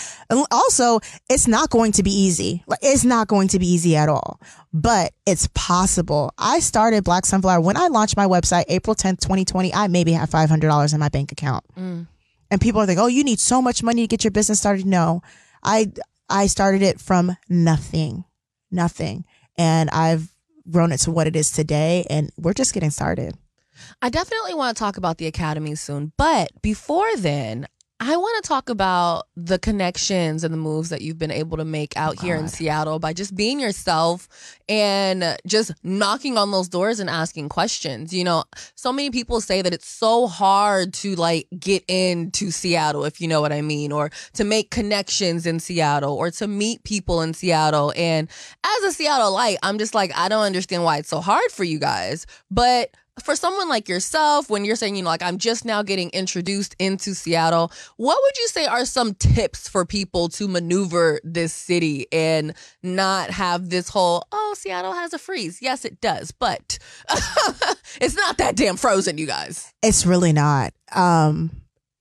[0.51, 2.63] also, it's not going to be easy.
[2.67, 4.39] Like, it's not going to be easy at all,
[4.73, 6.33] but it's possible.
[6.37, 9.73] I started Black Sunflower when I launched my website April 10th, 2020.
[9.73, 11.63] I maybe had $500 in my bank account.
[11.77, 12.07] Mm.
[12.49, 14.85] And people are like, oh, you need so much money to get your business started.
[14.85, 15.21] No,
[15.63, 15.91] I,
[16.29, 18.25] I started it from nothing,
[18.69, 19.25] nothing.
[19.57, 20.33] And I've
[20.69, 22.05] grown it to what it is today.
[22.09, 23.37] And we're just getting started.
[24.01, 27.67] I definitely want to talk about the academy soon, but before then,
[28.03, 31.65] I want to talk about the connections and the moves that you've been able to
[31.65, 34.27] make out here in Seattle by just being yourself
[34.67, 38.11] and just knocking on those doors and asking questions.
[38.11, 43.05] You know, so many people say that it's so hard to like get into Seattle,
[43.05, 46.83] if you know what I mean, or to make connections in Seattle or to meet
[46.83, 47.93] people in Seattle.
[47.95, 48.27] And
[48.63, 51.77] as a Seattleite, I'm just like, I don't understand why it's so hard for you
[51.77, 52.25] guys.
[52.49, 56.09] But for someone like yourself, when you're saying, you know, like I'm just now getting
[56.11, 61.53] introduced into Seattle, what would you say are some tips for people to maneuver this
[61.53, 65.61] city and not have this whole, oh, Seattle has a freeze?
[65.61, 66.79] Yes, it does, but
[68.01, 69.73] it's not that damn frozen, you guys.
[69.83, 70.73] It's really not.
[70.93, 71.51] Um,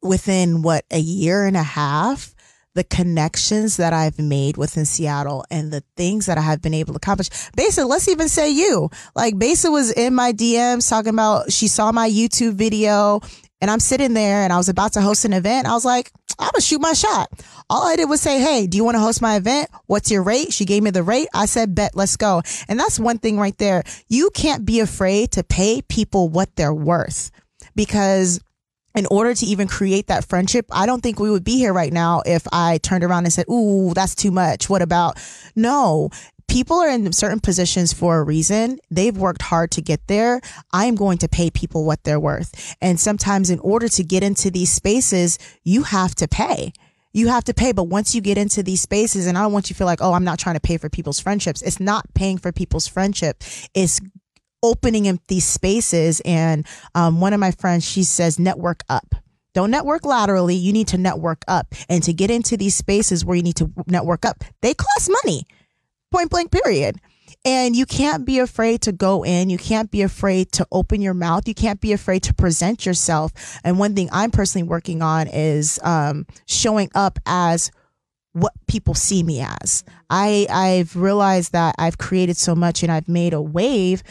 [0.03, 2.35] within what a year and a half,
[2.75, 6.95] the connections that I've made within Seattle and the things that I have been able
[6.95, 7.29] to accomplish.
[7.57, 8.91] Basa, let's even say you.
[9.15, 13.21] Like Basa was in my DMs talking about she saw my YouTube video
[13.61, 15.67] and I'm sitting there and I was about to host an event.
[15.67, 17.29] I was like, I'm gonna shoot my shot.
[17.69, 19.69] All I did was say, Hey, do you want to host my event?
[19.87, 20.53] What's your rate?
[20.53, 21.29] She gave me the rate.
[21.35, 22.43] I said, bet, let's go.
[22.69, 23.83] And that's one thing right there.
[24.09, 27.31] You can't be afraid to pay people what they're worth
[27.75, 28.41] because
[28.95, 31.93] in order to even create that friendship, I don't think we would be here right
[31.93, 34.69] now if I turned around and said, Ooh, that's too much.
[34.69, 35.19] What about?
[35.55, 36.11] No.
[36.49, 38.81] People are in certain positions for a reason.
[38.91, 40.41] They've worked hard to get there.
[40.73, 42.77] I'm going to pay people what they're worth.
[42.83, 46.73] And sometimes in order to get into these spaces, you have to pay.
[47.13, 47.71] You have to pay.
[47.71, 50.03] But once you get into these spaces, and I don't want you to feel like,
[50.03, 51.63] oh, I'm not trying to pay for people's friendships.
[51.63, 53.45] It's not paying for people's friendship.
[53.73, 54.01] It's
[54.63, 56.21] opening up these spaces.
[56.25, 59.15] And um, one of my friends, she says, network up.
[59.53, 60.55] Don't network laterally.
[60.55, 61.75] You need to network up.
[61.89, 65.47] And to get into these spaces where you need to network up, they cost money.
[66.13, 66.97] Point blank, period.
[67.45, 69.51] And you can't be afraid to go in.
[69.51, 71.49] You can't be afraid to open your mouth.
[71.49, 73.33] You can't be afraid to present yourself.
[73.65, 77.71] And one thing I'm personally working on is um, showing up as
[78.33, 79.85] what people see me as.
[80.09, 84.03] I I've realized that I've created so much and I've made a wave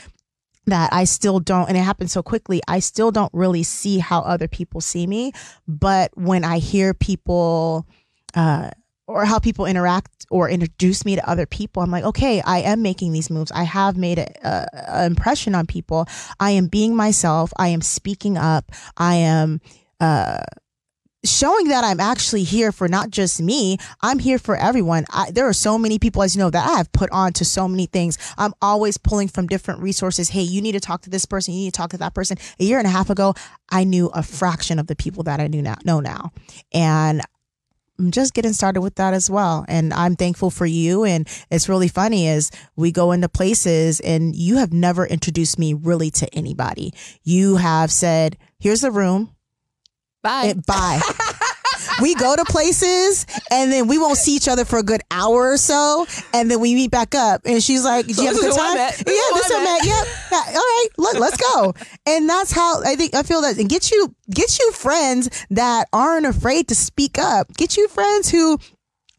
[0.66, 4.22] that I still don't, and it happened so quickly, I still don't really see how
[4.22, 5.32] other people see me.
[5.68, 7.88] But when I hear people,
[8.36, 8.70] uh,
[9.08, 12.84] or how people interact or introduce me to other people, I'm like, okay, I am
[12.84, 13.52] making these moves.
[13.52, 16.06] I have made an impression on people.
[16.40, 17.52] I am being myself.
[17.58, 18.72] I am speaking up.
[18.98, 19.62] I am,
[20.00, 20.44] uh,
[21.26, 23.78] showing that I'm actually here for not just me.
[24.02, 25.06] I'm here for everyone.
[25.12, 27.46] I, there are so many people, as you know, that I have put on to
[27.46, 28.18] so many things.
[28.38, 30.30] I'm always pulling from different resources.
[30.30, 31.54] Hey, you need to talk to this person.
[31.54, 32.38] You need to talk to that person.
[32.60, 33.34] A year and a half ago,
[33.70, 36.32] I knew a fraction of the people that I knew now know now,
[36.74, 37.22] and
[38.00, 39.66] I'm just getting started with that as well.
[39.68, 41.04] And I'm thankful for you.
[41.04, 45.74] And it's really funny is we go into places and you have never introduced me
[45.74, 46.94] really to anybody.
[47.24, 49.36] You have said, here's the room.
[50.22, 50.54] Bye.
[50.68, 51.02] Bye.
[52.02, 55.52] we go to places and then we won't see each other for a good hour
[55.54, 57.42] or so, and then we meet back up.
[57.46, 58.98] And she's like, "Do So you have a good is who I time?" met.
[58.98, 60.08] Yeah, This is this is I Yep.
[60.32, 60.44] Yeah.
[60.48, 60.88] All right.
[60.98, 61.74] Look, let's go.
[62.06, 63.58] And that's how I think I feel that.
[63.58, 67.54] And get you get you friends that aren't afraid to speak up.
[67.56, 68.60] Get you friends who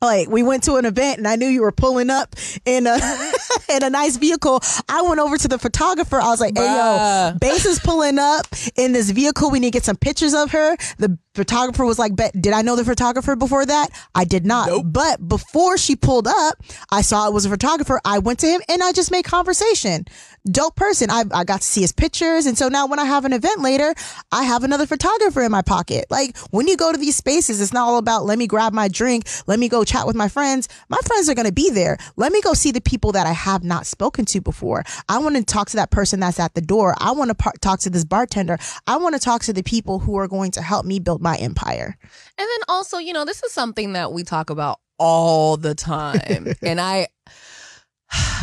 [0.02, 2.34] like we went to an event and I knew you were pulling up
[2.64, 2.94] in a
[3.68, 4.60] in a nice vehicle.
[4.88, 6.18] I went over to the photographer.
[6.20, 7.34] I was like, "Hey yo.
[7.38, 9.50] Base is pulling up in this vehicle.
[9.50, 12.62] We need to get some pictures of her." The photographer was like, "Bet did I
[12.62, 13.88] know the photographer before that?
[14.14, 14.92] I did not.
[14.92, 16.54] But before she pulled up,
[16.90, 18.00] I saw it was a photographer.
[18.04, 20.06] I went to him and I just made conversation.
[20.50, 21.10] Dope person.
[21.10, 23.60] I I got to see his pictures, and so now when I have an event
[23.60, 23.94] later,
[24.32, 26.06] I have another photographer in my pocket.
[26.10, 28.88] Like when you go to these spaces, it's not all about let me grab my
[28.88, 30.68] drink, let me go chat with my friends.
[30.88, 31.98] My friends are going to be there.
[32.16, 34.84] Let me go see the people that I have not spoken to before.
[35.08, 36.94] I want to talk to that person that's at the door.
[36.98, 38.58] I want to par- talk to this bartender.
[38.86, 41.29] I want to talk to the people who are going to help me build my
[41.36, 41.96] empire.
[42.38, 46.48] And then also, you know, this is something that we talk about all the time.
[46.62, 47.08] and I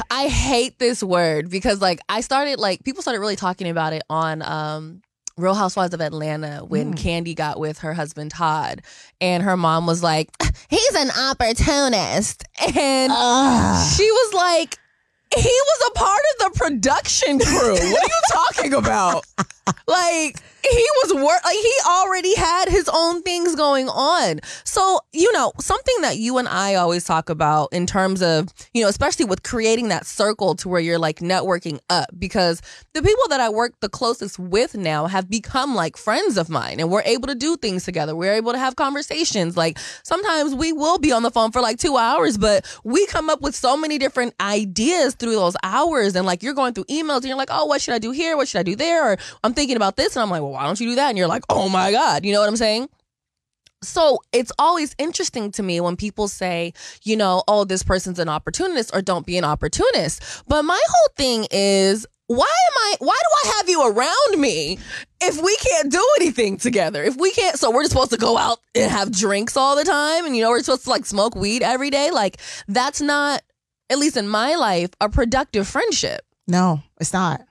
[0.10, 4.04] I hate this word because like I started like people started really talking about it
[4.10, 5.02] on um
[5.38, 8.82] Real Housewives of Atlanta when Kandi got with her husband Todd
[9.22, 10.30] and her mom was like,
[10.70, 13.12] "He's an opportunist." And
[13.94, 14.80] she was like,
[15.36, 17.74] "He was a part of the production crew.
[17.74, 19.26] What are you talking about?"
[19.88, 20.38] like
[20.72, 24.40] he was work like he already had his own things going on.
[24.64, 28.84] So you know something that you and i always talk about in terms of you
[28.84, 32.62] know especially with creating that circle to where you're like networking up because
[32.94, 36.80] the people that i work the closest with now have become like friends of mine
[36.80, 38.16] and we're able to do things together.
[38.16, 39.58] We're able to have conversations.
[39.58, 43.30] Like sometimes we will be on the phone for like two hours but we come
[43.30, 47.18] up with so many different ideas through those hours and like you're going through emails
[47.18, 48.38] and you're like oh what should i do here?
[48.38, 49.14] What should i do there?
[49.14, 51.18] Or i'm thinking about this and i'm like well why don't you do that and
[51.18, 52.90] you're like oh my god you know what i'm saying
[53.84, 58.30] so it's always interesting to me when people say, you know, oh, this person's an
[58.30, 60.24] opportunist or don't be an opportunist.
[60.48, 64.80] But my whole thing is, why am I, why do I have you around me
[65.22, 67.04] if we can't do anything together?
[67.04, 69.86] If we can't, so we're just supposed to go out and have drinks all the
[69.86, 72.12] time and, you know, we're supposed to like smoke weed every day.
[72.12, 73.44] Like, that's not,
[73.90, 76.22] at least in my life, a productive friendship.
[76.48, 77.47] No, it's not.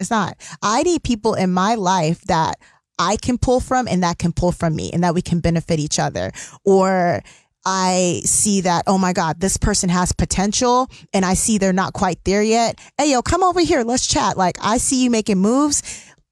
[0.00, 0.36] It's not.
[0.62, 2.58] I need people in my life that
[2.98, 5.78] I can pull from and that can pull from me and that we can benefit
[5.78, 6.32] each other.
[6.64, 7.22] Or
[7.64, 11.92] I see that, oh my God, this person has potential and I see they're not
[11.92, 12.78] quite there yet.
[12.98, 13.82] Hey, yo, come over here.
[13.82, 14.36] Let's chat.
[14.36, 15.82] Like, I see you making moves.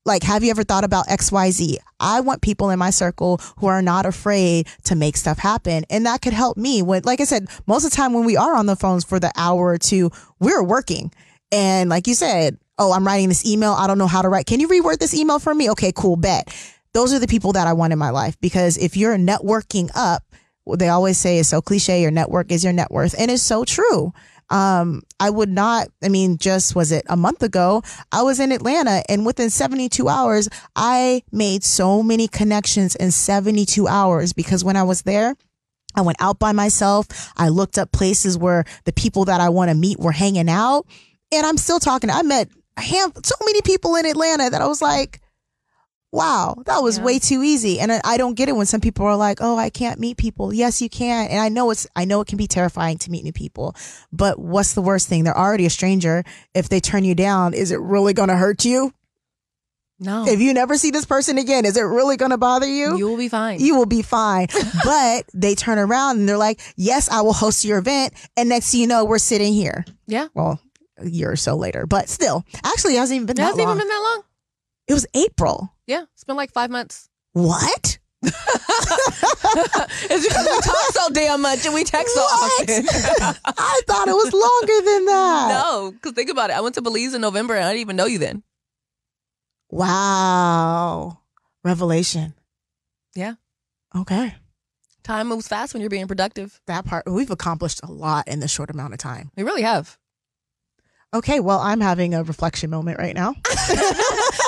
[0.06, 1.76] Like, have you ever thought about XYZ?
[2.00, 5.84] I want people in my circle who are not afraid to make stuff happen.
[5.90, 8.36] And that could help me when, like I said, most of the time when we
[8.36, 11.12] are on the phones for the hour or two, we're working.
[11.52, 13.72] And like you said, oh, I'm writing this email.
[13.72, 14.46] I don't know how to write.
[14.46, 15.70] Can you reword this email for me?
[15.70, 16.54] Okay, cool, bet.
[16.94, 20.22] Those are the people that I want in my life because if you're networking up,
[20.76, 23.14] they always say it's so cliche, your network is your net worth.
[23.18, 24.12] And it's so true.
[24.50, 27.82] Um, I would not, I mean, just was it a month ago?
[28.12, 33.86] I was in Atlanta and within 72 hours, I made so many connections in 72
[33.86, 35.36] hours because when I was there,
[35.94, 37.06] I went out by myself.
[37.36, 40.86] I looked up places where the people that I want to meet were hanging out.
[41.32, 42.08] And I'm still talking.
[42.08, 45.20] I met hand, so many people in Atlanta that I was like,
[46.10, 47.04] wow, that was Yeah.
[47.04, 47.80] way too easy.
[47.80, 50.16] And I, I don't get it when some people are like, oh, I can't meet
[50.16, 50.54] people.
[50.54, 51.28] Yes, you can.
[51.28, 53.74] And I know it's, I know it can be terrifying to meet new people,
[54.10, 55.24] but what's the worst thing?
[55.24, 56.24] They're already a stranger.
[56.54, 58.94] If they turn you down, is it really going to hurt you?
[60.00, 60.24] No.
[60.28, 62.96] If you never see this person again, is it really going to bother you?
[62.96, 63.58] you will be fine.
[63.60, 64.46] you will be fine.
[64.84, 68.14] but they turn around and they're like, yes, I will host your event.
[68.36, 69.84] And next thing you know, we're sitting here.
[70.06, 70.28] yeah.
[70.34, 70.60] Well,
[70.98, 73.58] a year or so later, but still, actually, it hasn't even been It that hasn't
[73.66, 73.68] long.
[73.76, 74.22] even been that long.
[74.88, 75.72] it was April.
[75.86, 76.04] Yeah.
[76.14, 77.08] It's been like five months.
[77.32, 77.98] What?
[78.22, 78.36] it's
[80.28, 82.62] because we talk so damn much and we text so What?
[82.62, 82.86] often.
[83.46, 85.48] I thought it was longer than that.
[85.64, 86.56] no, because think about it.
[86.56, 88.42] I went to Belize in November and I didn't even know you then.
[89.70, 91.20] Wow.
[91.64, 92.34] Revelation.
[93.14, 93.34] Yeah.
[93.94, 94.34] Okay.
[95.04, 96.60] Time moves fast when you're being productive.
[96.66, 99.30] That part, we've accomplished a lot in this short amount of time.
[99.36, 99.96] We really have.
[101.14, 101.40] Okay.
[101.40, 103.34] Well, I'm having a reflection moment right now.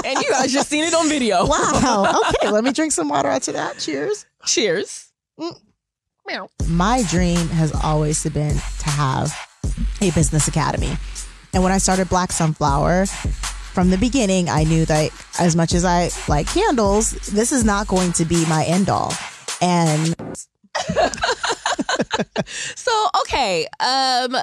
[0.02, 1.46] And you guys just seen it on video.
[1.50, 2.22] Wow.
[2.30, 2.50] Okay.
[2.50, 3.78] Let me drink some water after that.
[3.78, 4.24] Cheers.
[4.46, 5.12] Cheers.
[5.38, 5.60] Mm.
[6.26, 6.48] Meow.
[6.68, 9.34] my dream has always been to have
[10.00, 10.96] a business academy.
[11.52, 15.84] And when I started Black Sunflower, from the beginning, I knew that as much as
[15.84, 19.12] I like candles, this is not going to be my end all.
[19.60, 20.16] And
[22.76, 24.36] So okay, um,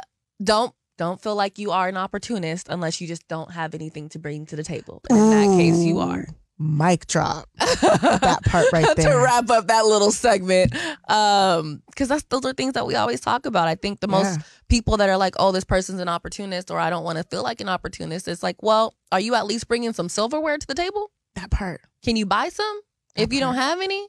[0.43, 4.19] don't don't feel like you are an opportunist unless you just don't have anything to
[4.19, 5.01] bring to the table.
[5.09, 6.25] And in that case, you are.
[6.59, 7.47] mic drop.
[7.59, 9.11] That part right there.
[9.13, 10.73] to wrap up that little segment,
[11.09, 13.67] um, because that's those are things that we always talk about.
[13.67, 14.43] I think the most Yeah.
[14.69, 17.43] people that are like, "Oh, this person's an opportunist," or "I don't want to feel
[17.43, 20.73] like an opportunist," it's like, well, are you at least bringing some silverware to the
[20.73, 21.11] table?
[21.35, 21.81] That part.
[22.03, 22.81] Can you buy some
[23.15, 24.07] if you don't have any?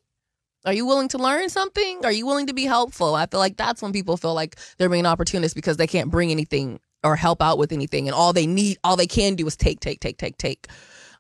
[0.65, 2.05] Are you willing to learn something?
[2.05, 3.15] Are you willing to be helpful?
[3.15, 6.31] I feel like that's when people feel like they're being opportunists because they can't bring
[6.31, 9.57] anything or help out with anything, and all they need, all they can do is
[9.57, 10.67] take, take, take, take, take.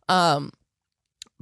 [0.08, 0.50] Um,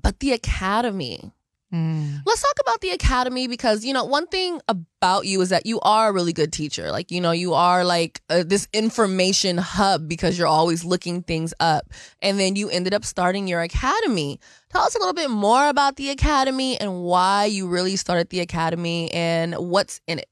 [0.02, 1.32] but the academy.
[1.74, 2.20] Mm.
[2.24, 5.80] Let's talk about the academy because you know one thing about you is that you
[5.80, 6.92] are a really good teacher.
[6.92, 11.52] Like you know you are like uh, this information hub because you're always looking things
[11.58, 14.38] up, and then you ended up starting your academy.
[14.70, 18.40] Tell us a little bit more about the academy and why you really started the
[18.40, 20.28] academy and what's in it.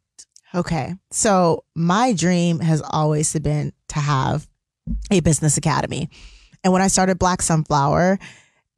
[0.54, 0.94] Okay.
[1.10, 4.46] So my dream has always been to have
[5.10, 6.08] a business academy.
[6.62, 8.18] And when I started Black Sunflower,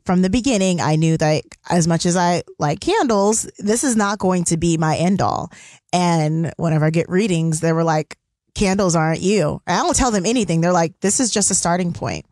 [0.07, 4.19] from the beginning, I knew that as much as I like candles, this is not
[4.19, 5.51] going to be my end all.
[5.93, 8.17] And whenever I get readings, they were like,
[8.55, 9.61] candles aren't you.
[9.67, 10.61] And I don't tell them anything.
[10.61, 12.25] They're like, this is just a starting point.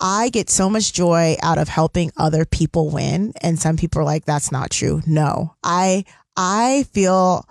[0.00, 3.32] I get so much joy out of helping other people win.
[3.40, 5.02] And some people are like, that's not true.
[5.06, 6.04] No, I,
[6.36, 7.46] I feel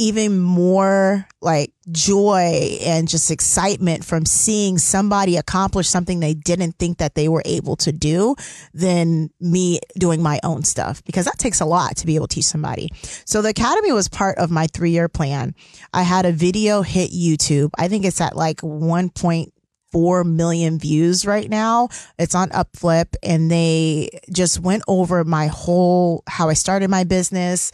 [0.00, 6.96] even more like joy and just excitement from seeing somebody accomplish something they didn't think
[6.96, 8.34] that they were able to do
[8.72, 12.36] than me doing my own stuff because that takes a lot to be able to
[12.36, 12.88] teach somebody.
[13.26, 15.54] So the academy was part of my three year plan.
[15.92, 17.68] I had a video hit YouTube.
[17.76, 21.90] I think it's at like 1.4 million views right now.
[22.18, 27.70] It's on Upflip and they just went over my whole, how I started my business,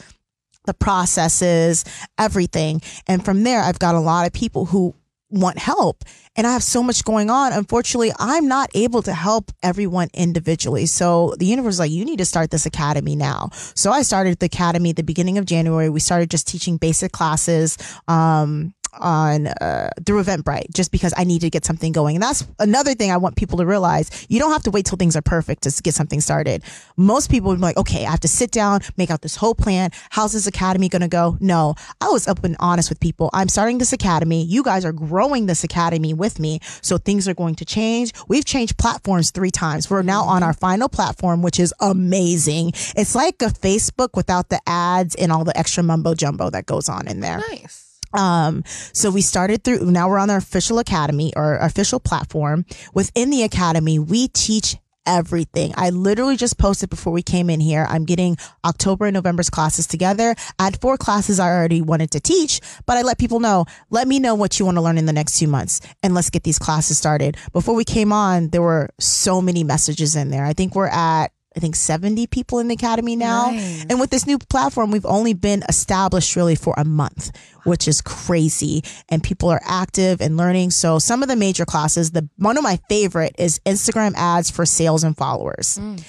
[0.66, 1.84] the processes,
[2.18, 2.82] everything.
[3.06, 4.94] And from there, I've got a lot of people who
[5.30, 6.04] want help
[6.36, 7.52] and I have so much going on.
[7.52, 10.86] Unfortunately, I'm not able to help everyone individually.
[10.86, 13.48] So the universe is like, you need to start this academy now.
[13.74, 15.88] So I started the academy at the beginning of January.
[15.88, 17.78] We started just teaching basic classes.
[18.06, 22.16] Um, on uh, through Eventbrite just because I need to get something going.
[22.16, 24.26] And that's another thing I want people to realize.
[24.28, 26.62] You don't have to wait till things are perfect to get something started.
[26.96, 29.54] Most people would be like, okay, I have to sit down, make out this whole
[29.54, 29.90] plan.
[30.10, 31.36] How's this academy going to go?
[31.40, 33.30] No, I was up and honest with people.
[33.32, 34.44] I'm starting this academy.
[34.44, 36.60] You guys are growing this academy with me.
[36.82, 38.12] So things are going to change.
[38.28, 39.90] We've changed platforms three times.
[39.90, 42.72] We're now on our final platform, which is amazing.
[42.96, 46.88] It's like a Facebook without the ads and all the extra mumbo jumbo that goes
[46.88, 47.38] on in there.
[47.50, 47.85] Nice.
[48.12, 52.64] Um, so we started through, now we're on our official academy or official platform.
[52.94, 55.72] Within the academy, we teach everything.
[55.76, 57.86] I literally just posted before we came in here.
[57.88, 60.34] I'm getting October and November's classes together.
[60.58, 64.08] I had four classes I already wanted to teach, but I let people know, let
[64.08, 66.42] me know what you want to learn in the next two months and let's get
[66.42, 67.36] these classes started.
[67.52, 70.44] Before we came on, there were so many messages in there.
[70.44, 73.50] I think we're at I think 70 people in the academy now.
[73.50, 73.86] Nice.
[73.88, 78.02] And with this new platform, we've only been established really for a month, which is
[78.02, 78.84] crazy.
[79.08, 80.70] And people are active and learning.
[80.70, 84.66] So some of the major classes, the one of my favorite is Instagram ads for
[84.66, 85.78] sales and followers.
[85.80, 86.04] Mm.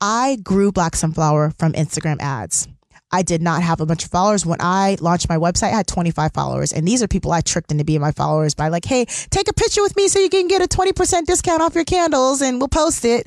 [0.00, 2.66] I grew Black Sunflower from Instagram ads.
[3.12, 4.46] I did not have a bunch of followers.
[4.46, 6.72] When I launched my website, I had 25 followers.
[6.72, 9.52] And these are people I tricked into being my followers by like, hey, take a
[9.52, 12.68] picture with me so you can get a 20% discount off your candles and we'll
[12.68, 13.26] post it.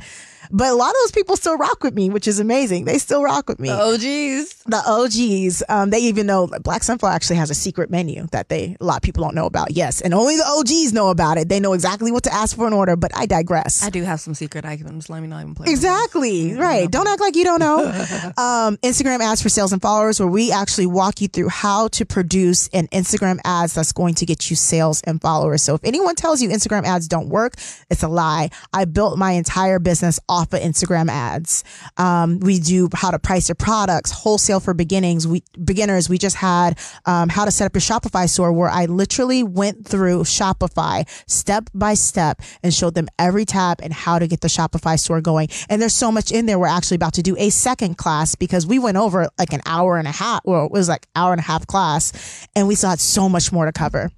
[0.56, 2.86] But a lot of those people still rock with me, which is amazing.
[2.86, 3.70] They still rock with me.
[3.72, 4.54] Oh, geez.
[4.68, 8.78] The OGs, um, they even know Black Sunflower actually has a secret menu that they
[8.80, 9.72] a lot of people don't know about.
[9.72, 11.50] Yes, and only the OGs know about it.
[11.50, 12.96] They know exactly what to ask for an order.
[12.96, 13.84] But I digress.
[13.84, 15.10] I do have some secret items.
[15.10, 15.72] Let me not even play.
[15.72, 16.54] Exactly.
[16.54, 16.90] Right.
[16.90, 17.86] Don't act like you don't know.
[18.38, 22.06] um, Instagram ads for sales and followers, where we actually walk you through how to
[22.06, 25.64] produce an Instagram ads that's going to get you sales and followers.
[25.64, 27.56] So if anyone tells you Instagram ads don't work,
[27.90, 28.52] it's a lie.
[28.72, 31.64] I built my entire business off of Instagram ads.
[31.98, 35.28] Um, we do how to price your products, wholesale for beginnings.
[35.28, 36.10] We beginners.
[36.10, 39.88] We just had um, how to set up your Shopify store, where I literally went
[39.88, 44.48] through Shopify step by step and showed them every tab and how to get the
[44.48, 45.48] Shopify store going.
[45.70, 46.58] And there's so much in there.
[46.58, 49.98] We're actually about to do a second class because we went over like an hour
[49.98, 50.42] and a half.
[50.44, 53.52] Well, it was like hour and a half class, and we still had so much
[53.52, 54.12] more to cover.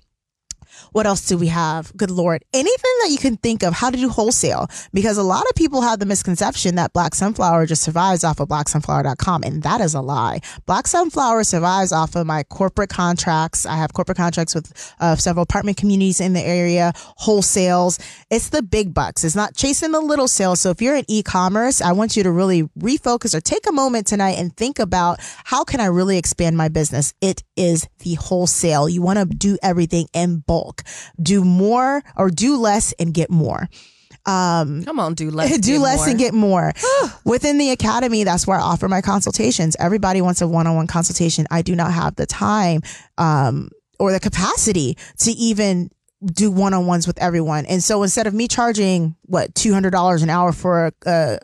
[0.92, 1.96] What else do we have?
[1.98, 2.44] Good Lord.
[2.54, 5.82] Anything that you can think of how to do wholesale because a lot of people
[5.82, 10.02] have the misconception that Black Sunflower just survives off of blacksunflower.com and that is a
[10.02, 10.40] lie.
[10.66, 13.66] Black Sunflower survives off of my corporate contracts.
[13.66, 18.00] I have corporate contracts with uh, several apartment communities in the area, wholesales.
[18.30, 19.24] It's the big bucks.
[19.24, 20.62] It's not chasing the little sales.
[20.62, 24.08] So if you're in e-commerce, I want you to really refocus or take a moment
[24.08, 27.14] tonight and think about how can I really expand my business?
[27.22, 28.90] It is the wholesale.
[28.90, 30.65] You want to do everything in bulk
[31.22, 33.70] do more or do less and get more.
[34.26, 35.58] Um, Come on, do less.
[35.60, 36.10] do less more.
[36.10, 36.74] and get more.
[37.26, 39.76] Within the academy, that's where I offer my consultations.
[39.80, 41.46] Everybody wants a one-on-one consultation.
[41.52, 42.82] I do not have the time
[43.18, 45.92] um, or the capacity to even
[46.26, 47.66] do one-on-ones with everyone.
[47.68, 51.40] And so instead of me charging what two hundred dollars an hour for a, a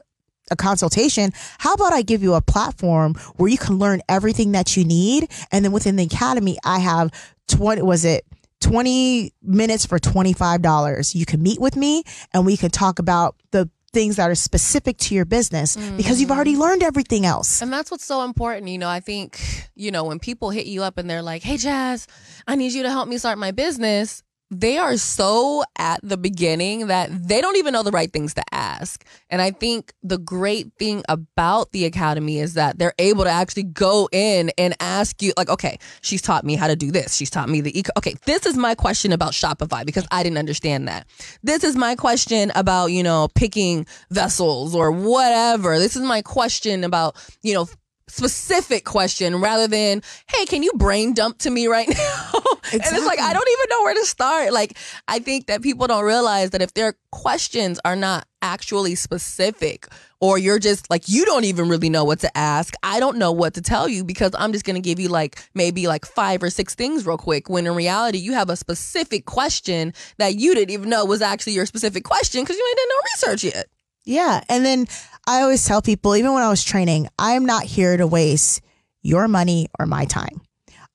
[0.50, 4.76] a consultation, how about I give you a platform where you can learn everything that
[4.76, 5.30] you need?
[5.50, 7.10] And then within the academy, I have
[7.48, 8.26] 20, was it
[8.62, 11.16] 20 minutes for $25.
[11.16, 12.04] You can meet with me
[12.34, 15.98] and we can talk about the things that are specific to your business mm-hmm.
[15.98, 17.62] because you've already learned everything else.
[17.62, 18.70] And that's what's so important.
[18.70, 21.58] You know, I think, you know, when people hit you up and they're like, hey,
[21.58, 22.08] Jazz,
[22.48, 26.88] I need you to help me start my business they are so at the beginning
[26.88, 29.06] that they don't even know the right things to ask.
[29.30, 33.64] And I think the great thing about the academy is that they're able to actually
[33.64, 37.16] go in and ask you, like, okay, she's taught me how to do this.
[37.16, 37.92] She's taught me the eco.
[37.98, 41.08] Okay, this is my question about Shopify because I didn't understand that.
[41.42, 45.80] This is my question about, you know, picking vessels or whatever.
[45.80, 47.70] This is my question about, you know,
[48.10, 51.88] specific question rather than, hey, can you brain dump to me right
[52.34, 52.41] now?
[52.66, 52.88] Exactly.
[52.88, 54.54] and it's like, I don't even know where to start.
[54.54, 59.88] Like, I think that people don't realize that if their questions are not actually specific,
[60.20, 63.32] or you're just like, you don't even really know what to ask, I don't know
[63.32, 66.44] what to tell you because I'm just going to give you like maybe like five
[66.44, 67.50] or six things real quick.
[67.50, 71.54] When in reality, you have a specific question that you didn't even know was actually
[71.54, 73.68] your specific question because you ain't done no research yet.
[74.06, 74.42] Yeah.
[74.48, 74.86] And then
[75.28, 78.62] I always tell people, even when I was training, I am not here to waste
[79.02, 80.42] your money or my time.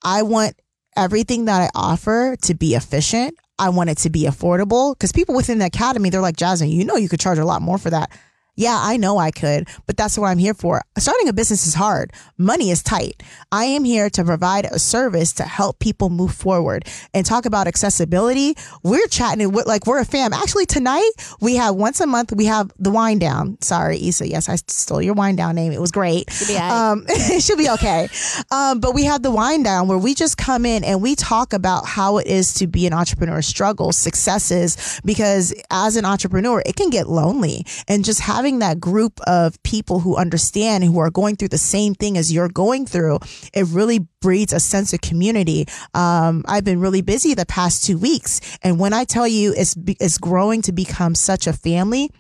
[0.03, 0.61] I want
[0.97, 3.35] everything that I offer to be efficient.
[3.59, 6.85] I want it to be affordable because people within the academy, they're like, Jasmine, you
[6.85, 8.11] know, you could charge a lot more for that.
[8.57, 10.83] Yeah, I know I could, but that's what I'm here for.
[10.97, 12.13] Starting a business is hard.
[12.39, 13.23] Money is tight.
[13.53, 17.67] I am here to provide a service to help people move forward and talk about
[17.67, 18.57] accessibility.
[18.83, 20.33] We're chatting with, like we're a fam.
[20.33, 23.59] Actually, tonight we have once a month, we have the wind down.
[23.61, 24.27] Sorry, Issa.
[24.27, 25.73] Yes, I stole your wind down name.
[25.73, 26.33] It was great.
[26.33, 28.09] Should be, um, it should be okay.
[28.51, 31.53] um, but we have the wind down where we just come in and we talk
[31.53, 36.75] about how it is to be an entrepreneur, struggles, successes, because as an entrepreneur, it
[36.77, 41.11] can get lonely and just having having that group of people who understand who are
[41.11, 43.19] going through the same thing as you're going through,
[43.53, 45.67] it really breeds a sense of community.
[45.95, 48.41] Um, I've been really busy the past two weeks.
[48.63, 52.13] And when I tell you it's, it's growing to become such a family,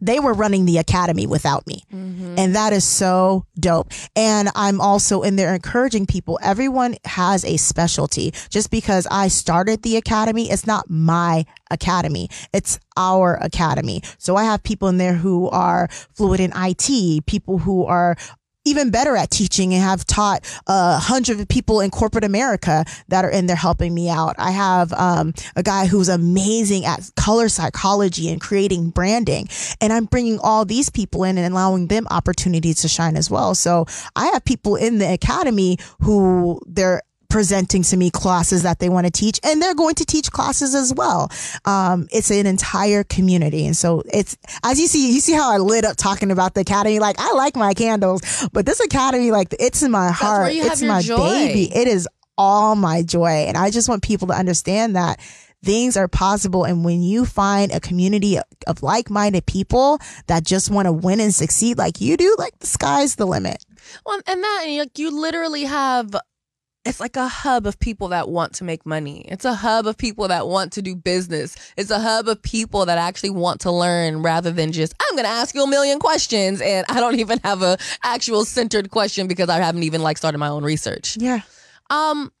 [0.00, 1.84] they were running the academy without me.
[1.92, 2.34] Mm-hmm.
[2.38, 3.92] And that is so dope.
[4.16, 6.38] And I'm also in there encouraging people.
[6.42, 8.32] Everyone has a specialty.
[8.48, 12.28] Just because I started the academy, it's not my academy.
[12.52, 14.02] It's our academy.
[14.18, 18.16] So I have people in there who are fluid in IT, people who are
[18.64, 23.30] even better at teaching and have taught a hundred people in corporate America that are
[23.30, 24.34] in there helping me out.
[24.38, 29.48] I have um, a guy who's amazing at color psychology and creating branding,
[29.80, 33.54] and I'm bringing all these people in and allowing them opportunities to shine as well.
[33.54, 38.88] So I have people in the academy who they're presenting to me classes that they
[38.88, 41.30] want to teach and they're going to teach classes as well.
[41.64, 43.66] Um, it's an entire community.
[43.66, 46.60] And so it's, as you see, you see how I lit up talking about the
[46.60, 46.98] academy.
[46.98, 50.52] Like I like my candles, but this academy, like it's in my heart.
[50.52, 51.16] It's my joy.
[51.16, 51.74] baby.
[51.74, 52.06] It is
[52.36, 53.46] all my joy.
[53.46, 55.20] And I just want people to understand that
[55.62, 56.64] things are possible.
[56.64, 61.34] And when you find a community of like-minded people that just want to win and
[61.34, 63.64] succeed like you do, like the sky's the limit.
[64.06, 66.14] Well, and that, like, you literally have
[66.84, 69.26] it's like a hub of people that want to make money.
[69.28, 71.54] It's a hub of people that want to do business.
[71.76, 75.26] It's a hub of people that actually want to learn rather than just, I'm going
[75.26, 76.62] to ask you a million questions.
[76.62, 80.38] And I don't even have a actual centered question because I haven't even like started
[80.38, 81.18] my own research.
[81.18, 81.40] Yeah.
[81.90, 82.32] Um,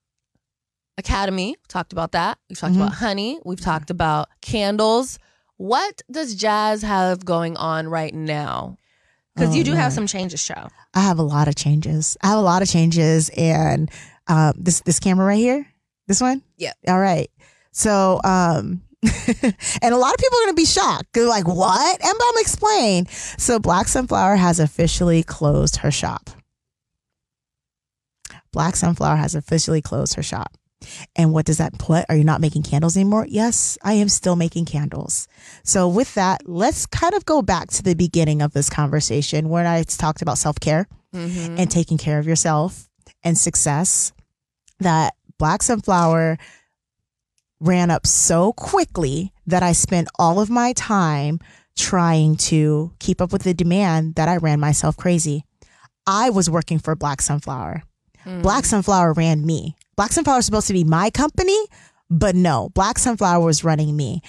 [0.96, 2.38] Academy, talked about that.
[2.48, 2.82] We've talked mm-hmm.
[2.82, 3.38] about honey.
[3.44, 5.18] We've talked about candles.
[5.56, 8.78] What does Jazz have going on right now?
[9.34, 10.68] Because Oh, you do have some changes, show.
[10.94, 12.16] I have a lot of changes.
[12.22, 13.90] I have a lot of changes, and
[14.30, 15.66] um, this this camera right here,
[16.06, 16.42] this one.
[16.56, 16.72] Yeah.
[16.88, 17.30] All right.
[17.72, 21.08] So, um, and a lot of people are going to be shocked.
[21.12, 23.06] They're like, "What?" And I'm explain.
[23.06, 26.30] So, Black Sunflower has officially closed her shop.
[28.52, 30.56] Black Sunflower has officially closed her shop.
[31.14, 32.06] And what does that put?
[32.08, 33.26] Are you not making candles anymore?
[33.28, 35.28] Yes, I am still making candles.
[35.62, 39.66] So, with that, let's kind of go back to the beginning of this conversation when
[39.66, 41.56] I talked about self care Mm-hmm.
[41.58, 42.88] and taking care of yourself
[43.24, 44.12] and success.
[44.80, 46.38] That Black Sunflower
[47.60, 51.38] ran up so quickly that I spent all of my time
[51.76, 55.44] trying to keep up with the demand that I ran myself crazy.
[56.06, 57.82] I was working for Black Sunflower.
[58.26, 58.42] Mm-hmm.
[58.42, 59.76] Black Sunflower ran me.
[59.96, 61.58] Black Sunflower was supposed to be my company,
[62.10, 64.20] but no, Black Sunflower was running me.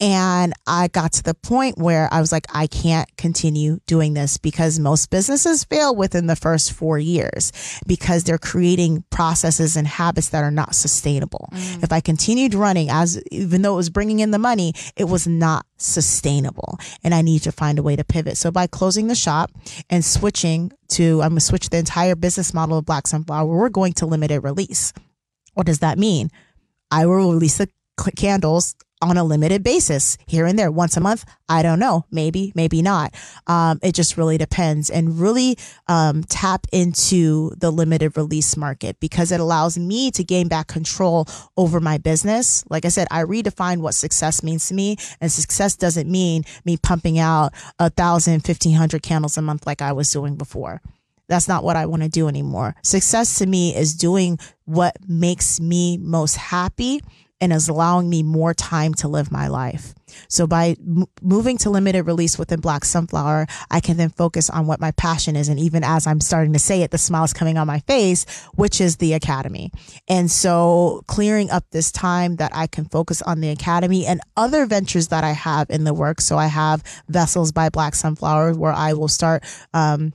[0.00, 4.38] And I got to the point where I was like, I can't continue doing this
[4.38, 7.52] because most businesses fail within the first four years
[7.86, 11.48] because they're creating processes and habits that are not sustainable.
[11.52, 11.84] Mm.
[11.84, 15.28] If I continued running as, even though it was bringing in the money, it was
[15.28, 16.78] not sustainable.
[17.04, 18.36] And I need to find a way to pivot.
[18.36, 19.52] So by closing the shop
[19.88, 23.68] and switching to, I'm going to switch the entire business model of Black Sunflower, we're
[23.68, 24.92] going to limited release.
[25.54, 26.30] What does that mean?
[26.90, 27.68] I will release the
[28.16, 28.74] candles
[29.04, 31.24] on a limited basis here and there once a month.
[31.48, 32.06] I don't know.
[32.10, 33.14] Maybe, maybe not.
[33.46, 39.30] Um, it just really depends and really um, tap into the limited release market because
[39.30, 41.26] it allows me to gain back control
[41.56, 42.64] over my business.
[42.70, 46.76] Like I said, I redefine what success means to me and success doesn't mean me
[46.76, 50.80] pumping out a thousand, fifteen hundred candles a month like I was doing before.
[51.26, 52.74] That's not what I want to do anymore.
[52.82, 57.00] Success to me is doing what makes me most happy
[57.44, 59.94] and is allowing me more time to live my life.
[60.28, 64.66] So by m- moving to limited release within Black Sunflower, I can then focus on
[64.66, 65.48] what my passion is.
[65.48, 68.24] And even as I'm starting to say it, the smile's coming on my face,
[68.54, 69.70] which is the academy.
[70.08, 74.64] And so clearing up this time that I can focus on the academy and other
[74.64, 76.24] ventures that I have in the works.
[76.24, 80.14] So I have Vessels by Black Sunflower where I will start, um,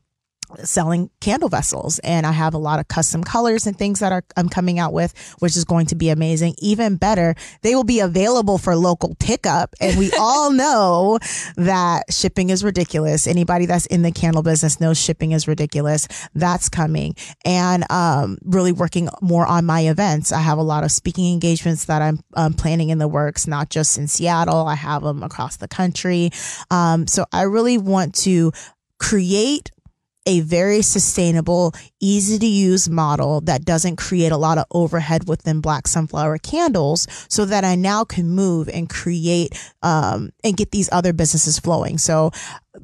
[0.64, 2.00] selling candle vessels.
[2.00, 4.94] And I have a lot of custom colors and things that are I'm coming out
[4.94, 6.56] with which is going to be amazing.
[6.60, 9.76] Even better they will be available for local pickup.
[9.80, 11.20] And we all know
[11.56, 13.28] that shipping is ridiculous.
[13.28, 16.08] Anybody that's in the candle business knows shipping is ridiculous.
[16.34, 17.16] That's coming.
[17.46, 20.32] And um really working more on my events.
[20.32, 23.70] I have a lot of speaking engagements that I'm um, planning in the works not
[23.70, 24.68] just in Seattle.
[24.68, 26.32] I have them across the country.
[26.72, 28.52] Um so I really want to
[29.00, 29.72] create
[30.26, 35.62] a very sustainable, easy to use model that doesn't create a lot of overhead within
[35.62, 40.90] Black Sunflower candles so that I now can move and create um, and get these
[40.92, 41.98] other businesses flowing.
[41.98, 42.32] So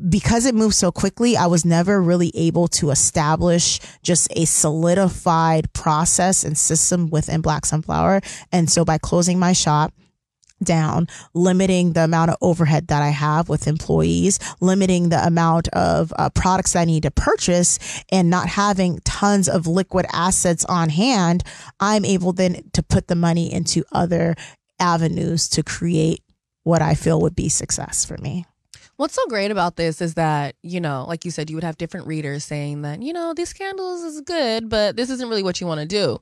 [0.09, 5.71] because it moved so quickly, I was never really able to establish just a solidified
[5.73, 8.21] process and system within Black Sunflower.
[8.51, 9.93] And so by closing my shop,
[10.65, 16.11] down, limiting the amount of overhead that I have with employees, limiting the amount of
[16.17, 17.79] uh, products I need to purchase,
[18.11, 21.43] and not having tons of liquid assets on hand,
[21.79, 24.35] I'm able then to put the money into other
[24.79, 26.21] avenues to create
[26.63, 28.45] what I feel would be success for me.
[28.97, 31.77] What's so great about this is that, you know, like you said, you would have
[31.77, 35.59] different readers saying that, you know, these candles is good, but this isn't really what
[35.59, 36.19] you want to do.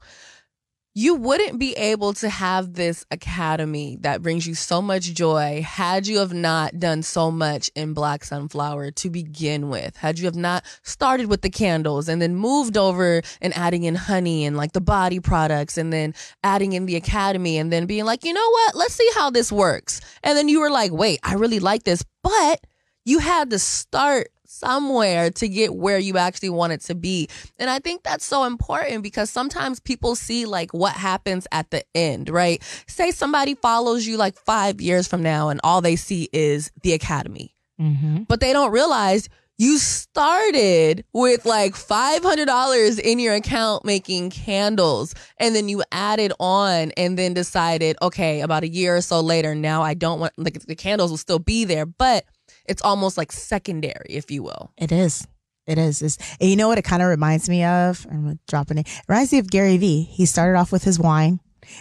[0.96, 6.06] You wouldn't be able to have this academy that brings you so much joy had
[6.06, 9.98] you have not done so much in Black Sunflower to begin with.
[9.98, 13.96] Had you have not started with the candles and then moved over and adding in
[13.96, 16.14] honey and like the body products and then
[16.44, 18.76] adding in the academy and then being like, you know what?
[18.76, 20.00] Let's see how this works.
[20.22, 22.60] And then you were like, wait, I really like this, but
[23.04, 27.28] you had to start somewhere to get where you actually want it to be.
[27.58, 31.84] And I think that's so important because sometimes people see like what happens at the
[31.96, 32.62] end, right?
[32.88, 36.94] Say somebody follows you like five years from now and all they see is the
[36.94, 38.24] academy, Mm-hmm.
[38.30, 39.28] but they don't realize
[39.58, 46.92] you started with like $500 in your account making candles and then you added on
[46.98, 50.60] and then decided, okay, about a year or so later, now I don't want, like
[50.66, 52.26] the candles will still be there, but
[52.66, 54.72] it's almost like secondary, if you will.
[54.78, 55.28] It is.
[55.66, 56.02] It is.
[56.02, 58.06] It's, and you know what it kind of reminds me of?
[58.10, 58.88] I'm dropping it.
[58.88, 60.04] It reminds me of Gary Vee.
[60.04, 61.40] He started off with his wine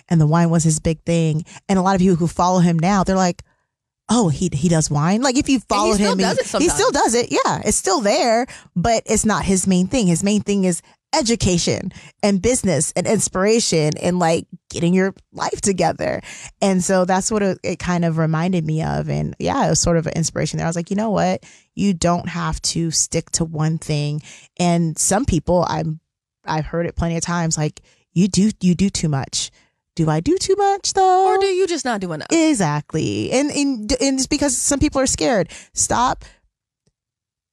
[0.09, 1.45] and the wine was his big thing.
[1.68, 3.43] And a lot of people who follow him now, they're like,
[4.09, 5.22] oh, he, he does wine.
[5.22, 7.33] Like if you followed him, does he, he still does it.
[7.33, 7.62] Yeah.
[7.64, 10.07] It's still there, but it's not his main thing.
[10.07, 10.83] His main thing is
[11.14, 11.92] education
[12.22, 16.22] and business and inspiration and like getting your life together.
[16.60, 19.08] And so that's what it, it kind of reminded me of.
[19.08, 20.66] And yeah, it was sort of an inspiration there.
[20.66, 21.44] I was like, you know what?
[21.74, 24.22] You don't have to stick to one thing.
[24.58, 26.00] And some people, I'm,
[26.44, 27.80] I've heard it plenty of times, like
[28.12, 29.50] you do, you do too much.
[29.94, 31.26] Do I do too much though?
[31.26, 32.28] Or do you just not do enough?
[32.30, 33.30] Exactly.
[33.30, 35.50] And, and, and it's because some people are scared.
[35.74, 36.24] Stop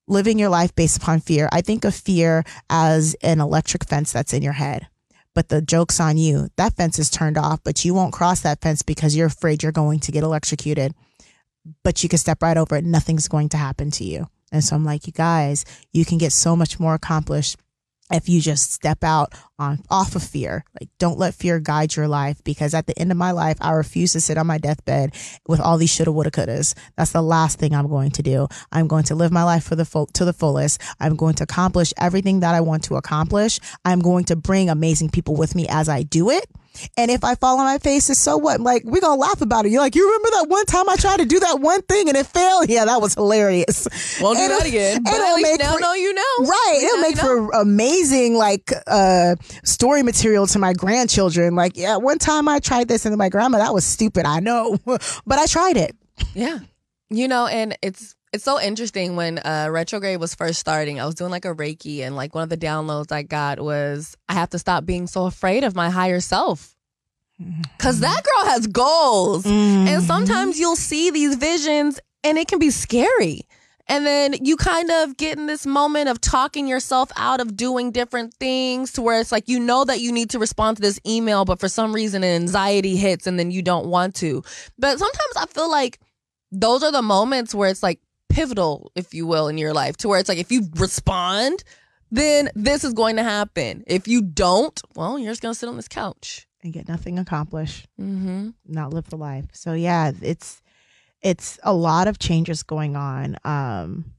[0.10, 1.47] living your life based upon fear.
[1.51, 4.88] I think of fear as an electric fence that's in your head.
[5.36, 6.49] But the joke's on you.
[6.57, 9.72] That fence is turned off, but you won't cross that fence because you're afraid you're
[9.72, 10.93] going to get electrocuted.
[11.84, 12.84] But you can step right over it.
[12.84, 14.28] Nothing's going to happen to you.
[14.51, 17.57] And so I'm like, you guys, you can get so much more accomplished
[18.12, 20.64] if you just step out on off of fear.
[20.80, 23.72] Like don't let fear guide your life because at the end of my life i
[23.72, 25.14] refuse to sit on my deathbed
[25.47, 26.74] with all these shoulda woulda couldas.
[26.95, 28.47] That's the last thing i'm going to do.
[28.72, 30.82] I'm going to live my life for the full to the fullest.
[30.99, 33.60] I'm going to accomplish everything that i want to accomplish.
[33.86, 36.45] I'm going to bring amazing people with me as i do it
[36.97, 38.59] and if I fall on my face, it's so what?
[38.61, 39.72] Like, we're going to laugh about it.
[39.72, 42.17] You're like, you remember that one time I tried to do that one thing and
[42.17, 42.70] it failed?
[42.70, 43.88] Yeah, that was hilarious.
[44.22, 45.03] Won't do that again.
[45.03, 46.22] But at least now for, know you know.
[46.39, 46.80] Right.
[46.84, 51.55] It'll make for amazing, like, uh, story material to my grandchildren.
[51.55, 54.26] Like, yeah, one time I tried this and my grandma, that was stupid.
[54.26, 55.95] I know, but I tried it.
[56.34, 56.59] Yeah.
[57.09, 61.00] You know, and it's it's so interesting when uh, retrograde was first starting.
[61.00, 64.16] I was doing like a Reiki, and like one of the downloads I got was
[64.28, 66.76] I have to stop being so afraid of my higher self.
[67.78, 69.46] Cause that girl has goals.
[69.46, 69.88] Mm-hmm.
[69.88, 73.44] And sometimes you'll see these visions and it can be scary.
[73.88, 77.92] And then you kind of get in this moment of talking yourself out of doing
[77.92, 81.00] different things to where it's like you know that you need to respond to this
[81.08, 84.44] email, but for some reason anxiety hits and then you don't want to.
[84.78, 86.00] But sometimes I feel like
[86.52, 88.00] those are the moments where it's like
[88.30, 91.64] pivotal, if you will, in your life, to where it's like if you respond,
[92.12, 93.84] then this is going to happen.
[93.88, 97.20] If you don't, well, you're just going to sit on this couch and get nothing
[97.20, 98.50] accomplished, mm-hmm.
[98.66, 99.46] not live the life.
[99.54, 100.62] So yeah, it's
[101.22, 103.36] it's a lot of changes going on.
[103.44, 104.14] Um,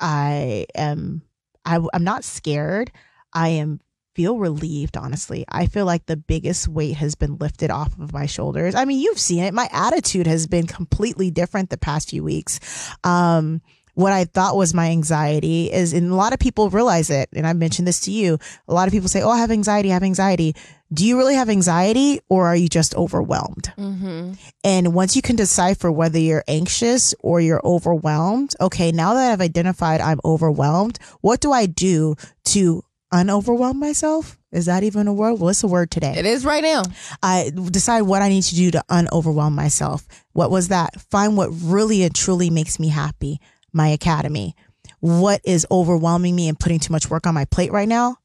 [0.00, 1.22] I am
[1.64, 2.90] I, I'm not scared.
[3.32, 3.80] I am
[4.14, 8.26] feel relieved honestly i feel like the biggest weight has been lifted off of my
[8.26, 12.22] shoulders i mean you've seen it my attitude has been completely different the past few
[12.22, 12.60] weeks
[13.04, 13.60] um
[13.94, 17.46] what I thought was my anxiety is, and a lot of people realize it, and
[17.46, 18.38] I mentioned this to you.
[18.66, 20.54] A lot of people say, Oh, I have anxiety, I have anxiety.
[20.92, 23.72] Do you really have anxiety or are you just overwhelmed?
[23.78, 24.32] Mm-hmm.
[24.62, 29.40] And once you can decipher whether you're anxious or you're overwhelmed, okay, now that I've
[29.40, 32.82] identified I'm overwhelmed, what do I do to
[33.12, 34.38] unoverwhelm myself?
[34.50, 35.34] Is that even a word?
[35.34, 36.14] What's the word today?
[36.16, 36.82] It is right now.
[37.22, 40.06] I decide what I need to do to unoverwhelm myself.
[40.32, 41.00] What was that?
[41.10, 43.40] Find what really and truly makes me happy
[43.72, 44.54] my academy.
[45.00, 48.16] What is overwhelming me and putting too much work on my plate right now?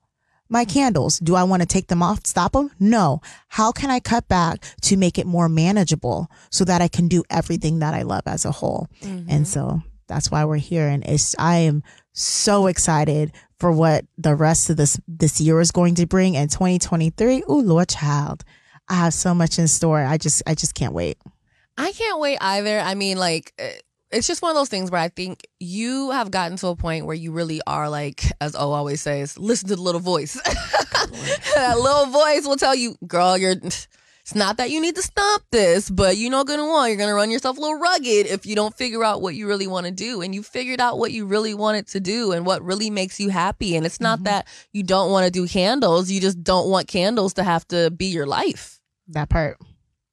[0.49, 1.19] My candles.
[1.19, 2.71] Do I want to take them off, stop them?
[2.79, 3.21] No.
[3.49, 7.23] How can I cut back to make it more manageable so that I can do
[7.29, 8.87] everything that I love as a whole?
[9.01, 9.29] Mm-hmm.
[9.29, 10.87] And so that's why we're here.
[10.87, 11.83] And it's, I am
[12.13, 16.49] so excited for what the rest of this, this year is going to bring and
[16.49, 17.43] 2023.
[17.49, 18.43] Ooh, Lord child.
[18.89, 20.03] I have so much in store.
[20.03, 21.17] I just, I just can't wait.
[21.77, 22.79] I can't wait either.
[22.79, 23.73] I mean, like, eh,
[24.11, 27.05] it's just one of those things where I think you have gotten to a point
[27.05, 30.33] where you really are like, as O always says, listen to the little voice.
[31.55, 33.55] that little voice will tell you, girl, you're.
[34.27, 37.13] It's not that you need to stop this, but you know gonna want you're gonna
[37.13, 39.91] run yourself a little rugged if you don't figure out what you really want to
[39.93, 40.21] do.
[40.21, 43.29] And you figured out what you really wanted to do and what really makes you
[43.29, 43.77] happy.
[43.77, 44.25] And it's not mm-hmm.
[44.25, 47.89] that you don't want to do candles, you just don't want candles to have to
[47.89, 48.81] be your life.
[49.07, 49.59] That part.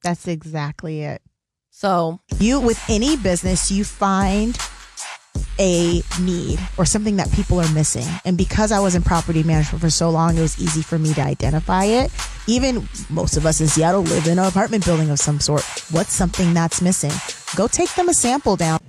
[0.04, 1.20] That's exactly it.
[1.70, 4.56] So, you with any business, you find
[5.58, 8.06] a need or something that people are missing.
[8.24, 11.14] And because I was in property management for so long, it was easy for me
[11.14, 12.10] to identify it.
[12.46, 15.64] Even most of us in Seattle live in an apartment building of some sort.
[15.90, 17.12] What's something that's missing?
[17.56, 18.80] Go take them a sample down.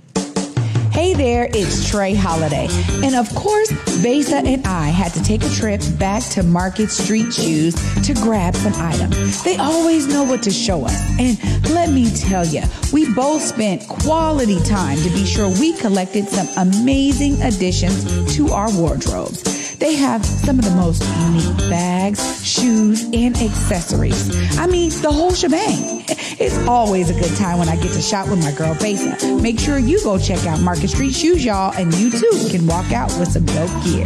[0.96, 2.68] Hey there, it's Trey Holiday.
[3.04, 3.70] And of course,
[4.00, 7.74] Besa and I had to take a trip back to Market Street Shoes
[8.06, 9.44] to grab some items.
[9.44, 10.98] They always know what to show us.
[11.20, 11.38] And
[11.74, 12.62] let me tell you,
[12.94, 18.74] we both spent quality time to be sure we collected some amazing additions to our
[18.74, 19.42] wardrobes.
[19.78, 24.58] They have some of the most unique bags, shoes, and accessories.
[24.58, 26.04] I mean, the whole shebang.
[26.38, 29.40] It's always a good time when I get to shop with my girl Besa.
[29.40, 32.92] Make sure you go check out Market Street Shoes, y'all, and you too can walk
[32.92, 34.04] out with some dope gear.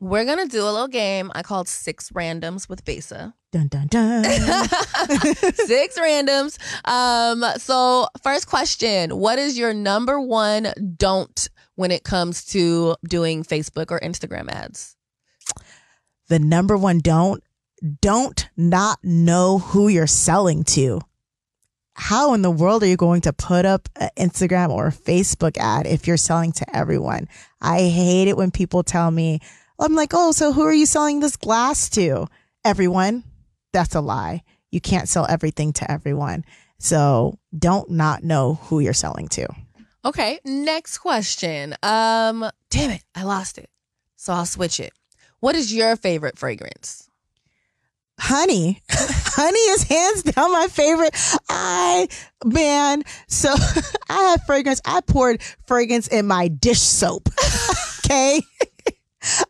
[0.00, 3.34] We're gonna do a little game I called Six Randoms with Besa.
[3.52, 4.24] Dun dun dun.
[4.24, 6.56] Six randoms.
[6.86, 13.44] Um, so first question, what is your number one don't when it comes to doing
[13.44, 14.96] Facebook or Instagram ads?
[16.28, 17.42] The number one don't
[18.00, 21.00] don't not know who you're selling to.
[21.94, 25.56] How in the world are you going to put up an Instagram or a Facebook
[25.58, 27.28] ad if you're selling to everyone?
[27.60, 29.40] I hate it when people tell me,
[29.80, 32.26] I'm like, oh, so who are you selling this glass to?
[32.64, 33.24] Everyone.
[33.72, 34.42] That's a lie.
[34.70, 36.44] You can't sell everything to everyone.
[36.78, 39.48] So don't not know who you're selling to.
[40.04, 41.74] Okay, next question.
[41.82, 43.68] Um, damn it, I lost it.
[44.16, 44.92] So I'll switch it.
[45.40, 47.07] What is your favorite fragrance?
[48.18, 48.82] Honey.
[48.90, 51.14] Honey is hands down my favorite
[51.48, 52.08] i
[52.44, 53.02] man.
[53.28, 53.54] So
[54.08, 54.80] i have fragrance.
[54.84, 57.28] I poured fragrance in my dish soap.
[58.10, 58.40] Okay?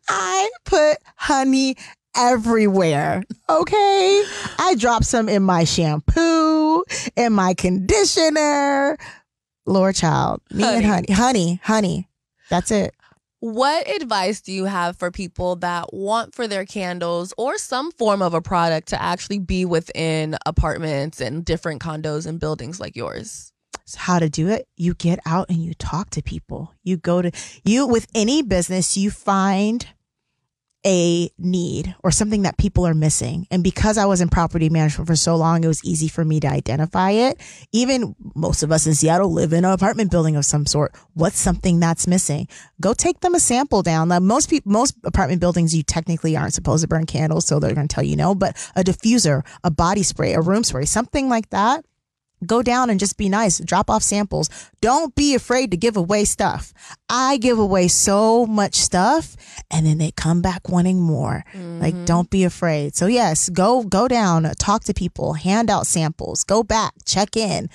[0.08, 1.76] I put honey
[2.16, 3.22] everywhere.
[3.48, 4.24] Okay?
[4.58, 6.82] I drop some in my shampoo
[7.14, 8.98] in my conditioner.
[9.64, 11.12] Lord child me and honey.
[11.12, 12.08] Honey honey.
[12.50, 12.96] That's it
[13.40, 18.20] What advice do you have for people that want for their candles or some form
[18.20, 23.52] of a product to actually be within apartments and different condos and buildings like yours?
[23.96, 27.30] how to do it you get out and you talk to people you go to
[27.64, 29.86] you with any business you find
[30.86, 33.46] a need or something that people are missing.
[33.50, 36.40] And because i was in property management for so long it was easy for me
[36.40, 37.40] to identify it.
[37.72, 40.94] Even most of us in seattle live in an apartment building of some sort.
[41.14, 42.48] What's something that's missing?
[42.80, 44.08] Go take them a sample down.
[44.08, 47.74] Now, most people most apartment buildings you technically aren't supposed to burn candles so they're
[47.74, 51.28] going to tell you no but a diffuser a body spray a room spray something
[51.28, 51.84] like that
[52.46, 53.58] go down and just be nice.
[53.58, 54.48] Drop off samples.
[54.80, 56.72] Don't be afraid to give away stuff.
[57.08, 59.36] I give away so much stuff
[59.70, 61.44] and then they come back wanting more.
[61.54, 62.04] Like mm-hmm.
[62.04, 62.94] don't be afraid.
[62.94, 67.36] So yes go go down uh, talk to people hand out samples go back check
[67.36, 67.68] in.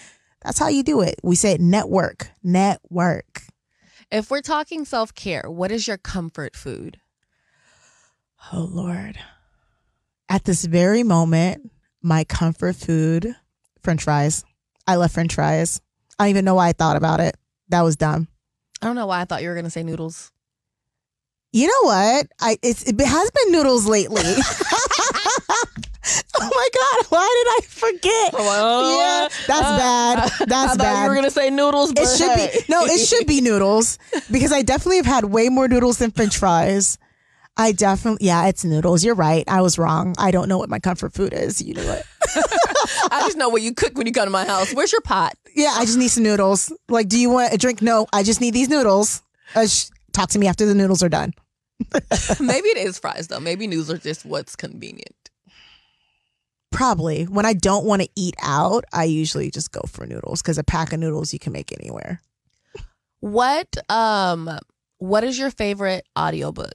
[0.43, 1.15] That's how you do it.
[1.23, 3.43] We say network network.
[4.11, 6.99] If we're talking self care, what is your comfort food?
[8.51, 9.17] oh lord.
[10.29, 13.35] At this very moment my comfort food
[13.81, 14.43] french fries
[14.87, 15.81] i love french fries
[16.19, 17.35] i don't even know why i thought about it
[17.69, 18.27] that was dumb
[18.83, 20.29] I don't know why I thought you were going to say noodles.
[21.53, 22.27] You know what?
[22.41, 24.21] I it's, it has been noodles lately.
[24.25, 24.33] oh
[26.41, 27.05] my god!
[27.07, 28.33] Why did I forget?
[28.33, 30.17] yeah, that's uh, bad.
[30.49, 31.03] That's I thought bad.
[31.03, 32.49] you were going to say noodles, but it should hey.
[32.51, 32.83] be no.
[32.83, 36.97] It should be noodles because I definitely have had way more noodles than French fries.
[37.55, 39.05] I definitely, yeah, it's noodles.
[39.05, 39.45] You're right.
[39.47, 40.15] I was wrong.
[40.17, 41.61] I don't know what my comfort food is.
[41.61, 42.03] You know what?
[43.11, 44.73] I just know what you cook when you come to my house.
[44.73, 45.33] Where's your pot?
[45.55, 46.71] Yeah, I just need some noodles.
[46.89, 47.81] Like, do you want a drink?
[47.81, 49.21] No, I just need these noodles.
[49.55, 51.33] Uh, sh- talk to me after the noodles are done.
[52.39, 53.39] Maybe it is fries though.
[53.39, 55.29] Maybe noodles are just what's convenient.
[56.71, 60.57] Probably when I don't want to eat out, I usually just go for noodles because
[60.57, 62.21] a pack of noodles you can make anywhere.
[63.19, 64.49] What um
[64.97, 66.73] what is your favorite audiobook?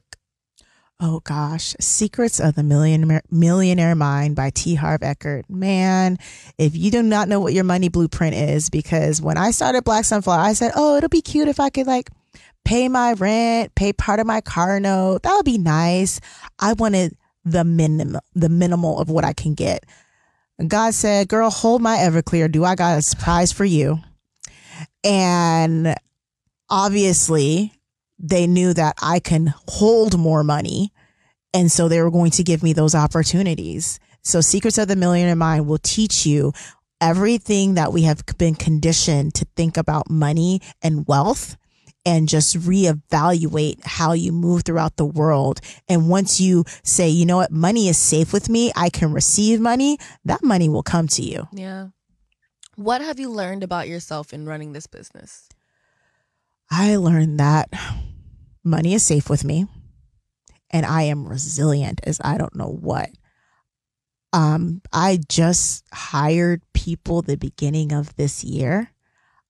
[1.00, 4.74] Oh gosh, Secrets of the Millionaire Millionaire Mind by T.
[4.74, 5.48] Harv Eker.
[5.48, 6.18] Man,
[6.58, 10.04] if you do not know what your money blueprint is, because when I started Black
[10.04, 12.10] Sunflower, I said, "Oh, it'll be cute if I could like
[12.64, 15.22] pay my rent, pay part of my car note.
[15.22, 16.18] That would be nice."
[16.58, 19.86] I wanted the minimum, the minimal of what I can get.
[20.58, 22.50] And God said, "Girl, hold my Everclear.
[22.50, 24.00] Do I got a surprise for you?"
[25.04, 25.94] And
[26.68, 27.72] obviously,
[28.18, 30.92] they knew that I can hold more money.
[31.54, 34.00] And so they were going to give me those opportunities.
[34.22, 36.52] So Secrets of the Millionaire Mind will teach you
[37.00, 41.56] everything that we have been conditioned to think about money and wealth
[42.04, 45.60] and just reevaluate how you move throughout the world.
[45.88, 49.60] And once you say, you know what, money is safe with me, I can receive
[49.60, 51.48] money, that money will come to you.
[51.52, 51.88] Yeah.
[52.76, 55.48] What have you learned about yourself in running this business?
[56.70, 57.70] I learned that
[58.64, 59.66] money is safe with me
[60.70, 63.10] and I am resilient as I don't know what.
[64.32, 68.90] Um, I just hired people the beginning of this year.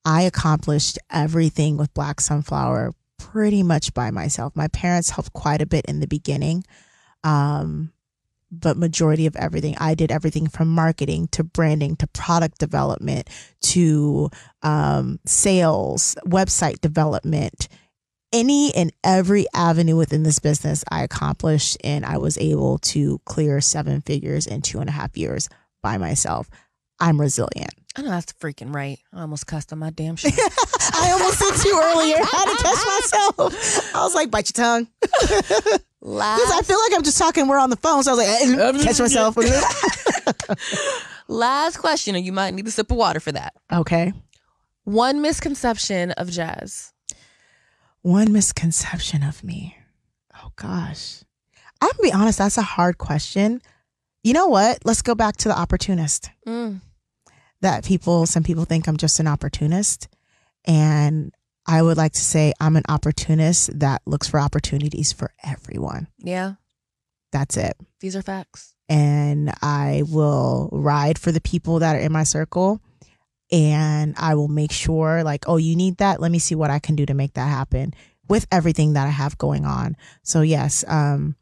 [0.04, 4.54] I accomplished everything with Black Sunflower pretty much by myself.
[4.54, 6.64] My parents helped quite a bit in the beginning.
[7.24, 7.92] Um,
[8.50, 13.28] but majority of everything i did everything from marketing to branding to product development
[13.60, 14.30] to
[14.62, 17.68] um, sales website development.
[18.30, 23.60] Any and every avenue within this business i accomplished and i was able to clear
[23.60, 25.48] seven figures in two and a half years
[25.82, 26.50] by myself.
[27.00, 28.98] I'm resilient I know that's freaking right.
[29.12, 30.32] I almost cussed on my damn shit.
[30.36, 34.64] i almost said too earlier i had to catch myself i was like bite your
[34.64, 38.26] tongue because i feel like i'm just talking we're on the phone so i was
[38.26, 39.36] like eh, catch myself
[41.28, 43.52] last question, and you might need a sip of water for that.
[43.72, 44.12] okay
[44.84, 46.92] One misconception of jazz.
[48.02, 49.76] One misconception of me.
[50.42, 51.22] Oh gosh.
[51.80, 53.60] I'm gonna be honest, that's a hard question.
[54.24, 54.78] You know what?
[54.84, 56.30] Let's go back to the opportunist.
[56.46, 56.80] Mm.
[57.60, 60.08] That people, some people think I'm just an opportunist.
[60.64, 61.32] And
[61.66, 66.08] I would like to say I'm an opportunist that looks for opportunities for everyone.
[66.18, 66.54] Yeah,
[67.32, 67.76] That's it.
[68.00, 68.74] these are facts.
[68.88, 72.80] and I will ride for the people that are in my circle
[73.52, 76.78] and I will make sure like oh you need that let me see what I
[76.78, 77.92] can do to make that happen
[78.28, 79.96] with everything that I have going on.
[80.22, 81.36] So yes, um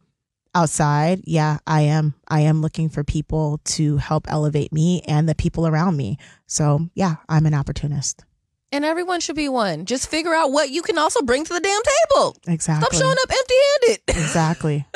[0.56, 5.34] outside, yeah, I am I am looking for people to help elevate me and the
[5.34, 6.16] people around me.
[6.46, 8.24] So, yeah, I'm an opportunist.
[8.72, 9.84] And everyone should be one.
[9.84, 12.36] Just figure out what you can also bring to the damn table.
[12.48, 12.84] Exactly.
[12.84, 14.02] Stop showing up empty handed.
[14.26, 14.86] Exactly.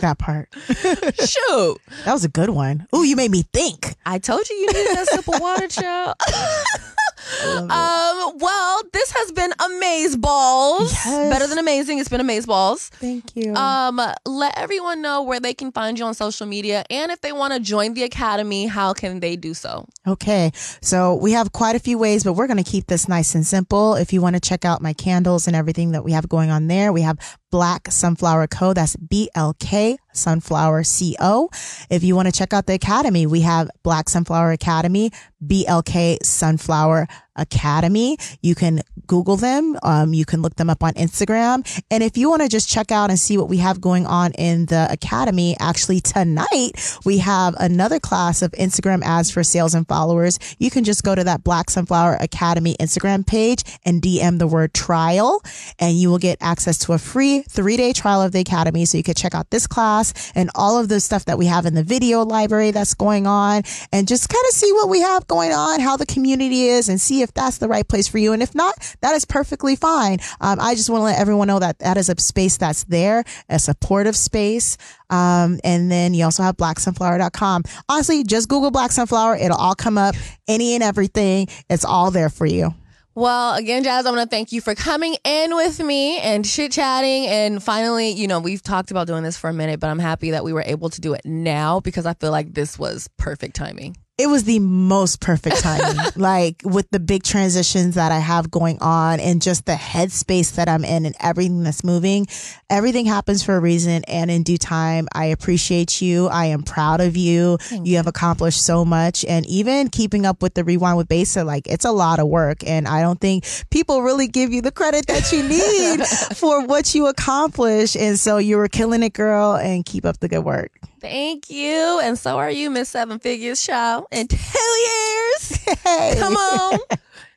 [0.00, 0.48] that part.
[0.68, 1.78] Shoot.
[2.04, 2.86] That was a good one.
[2.94, 3.96] Ooh, you made me think.
[4.06, 6.14] I told you you needed that sip of water, child.
[7.44, 10.92] um, well, this has been Amaze Balls.
[10.92, 11.30] Yes.
[11.32, 11.98] Better than amazing.
[11.98, 12.88] It's been Amaze Balls.
[12.94, 13.54] Thank you.
[13.54, 17.32] Um, let everyone know where they can find you on social media and if they
[17.32, 19.86] want to join the academy, how can they do so?
[20.06, 23.34] Okay, so we have quite a few ways, but we're going to keep this nice
[23.34, 23.94] and simple.
[23.94, 26.66] If you want to check out my candles and everything that we have going on
[26.68, 27.18] there, we have
[27.50, 28.72] Black Sunflower Co.
[28.74, 31.48] That's B L K Sunflower C O.
[31.90, 35.10] If you want to check out the academy, we have Black Sunflower Academy,
[35.44, 37.08] BLK Sunflower
[37.38, 38.18] Academy.
[38.42, 39.76] You can Google them.
[39.82, 41.64] Um, you can look them up on Instagram.
[41.90, 44.32] And if you want to just check out and see what we have going on
[44.32, 46.72] in the academy, actually tonight
[47.04, 50.38] we have another class of Instagram ads for sales and followers.
[50.58, 54.74] You can just go to that Black Sunflower Academy Instagram page and DM the word
[54.74, 55.42] trial
[55.78, 58.84] and you will get access to a free three day trial of the academy.
[58.84, 61.66] So you could check out this class and all of the stuff that we have
[61.66, 63.62] in the video library that's going on
[63.92, 67.00] and just kind of see what we have going on, how the community is and
[67.00, 68.32] see if that's the right place for you.
[68.32, 70.18] And if not, that is perfectly fine.
[70.40, 73.24] Um, I just want to let everyone know that that is a space that's there,
[73.48, 74.76] a supportive space.
[75.10, 77.64] Um, and then you also have blacksunflower.com.
[77.88, 79.36] Honestly, just Google Black Sunflower.
[79.36, 80.14] It'll all come up,
[80.46, 81.48] any and everything.
[81.68, 82.74] It's all there for you.
[83.18, 86.70] Well, again, Jazz, I want to thank you for coming in with me and chit
[86.70, 87.26] chatting.
[87.26, 90.30] And finally, you know, we've talked about doing this for a minute, but I'm happy
[90.30, 93.56] that we were able to do it now because I feel like this was perfect
[93.56, 93.96] timing.
[94.18, 95.96] It was the most perfect timing.
[96.16, 100.68] like with the big transitions that I have going on and just the headspace that
[100.68, 102.26] I'm in and everything that's moving,
[102.68, 104.02] everything happens for a reason.
[104.04, 106.26] And in due time, I appreciate you.
[106.26, 107.58] I am proud of you.
[107.70, 109.24] you have accomplished so much.
[109.24, 112.66] And even keeping up with the rewind with Besa, like it's a lot of work.
[112.66, 116.04] And I don't think people really give you the credit that you need
[116.36, 117.94] for what you accomplish.
[117.94, 120.72] And so you were killing it, girl, and keep up the good work.
[121.00, 122.00] Thank you.
[122.02, 124.07] And so are you, Miss Seven Figures Child.
[124.10, 125.58] In two years.
[125.84, 126.14] Hey.
[126.18, 126.78] Come on.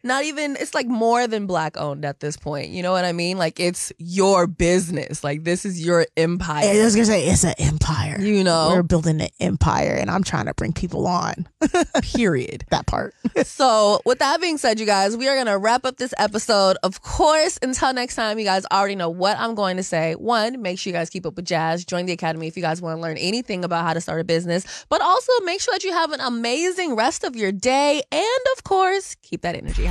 [0.03, 2.69] Not even, it's like more than black owned at this point.
[2.69, 3.37] You know what I mean?
[3.37, 5.23] Like it's your business.
[5.23, 6.65] Like this is your empire.
[6.65, 8.19] I was gonna say it's an empire.
[8.19, 8.69] You know.
[8.71, 11.47] we're building an empire, and I'm trying to bring people on.
[12.01, 12.65] Period.
[12.69, 13.13] that part.
[13.43, 16.77] So, with that being said, you guys, we are to wrap up this episode.
[16.83, 20.13] Of course, until next time, you guys already know what I'm going to say.
[20.13, 21.83] One, make sure you guys keep up with Jazz.
[21.85, 24.23] Join the Academy if you guys want to learn anything about how to start a
[24.23, 24.85] business.
[24.89, 28.01] But also, make sure that you have an amazing rest of your day.
[28.11, 29.90] And of course, keep that energy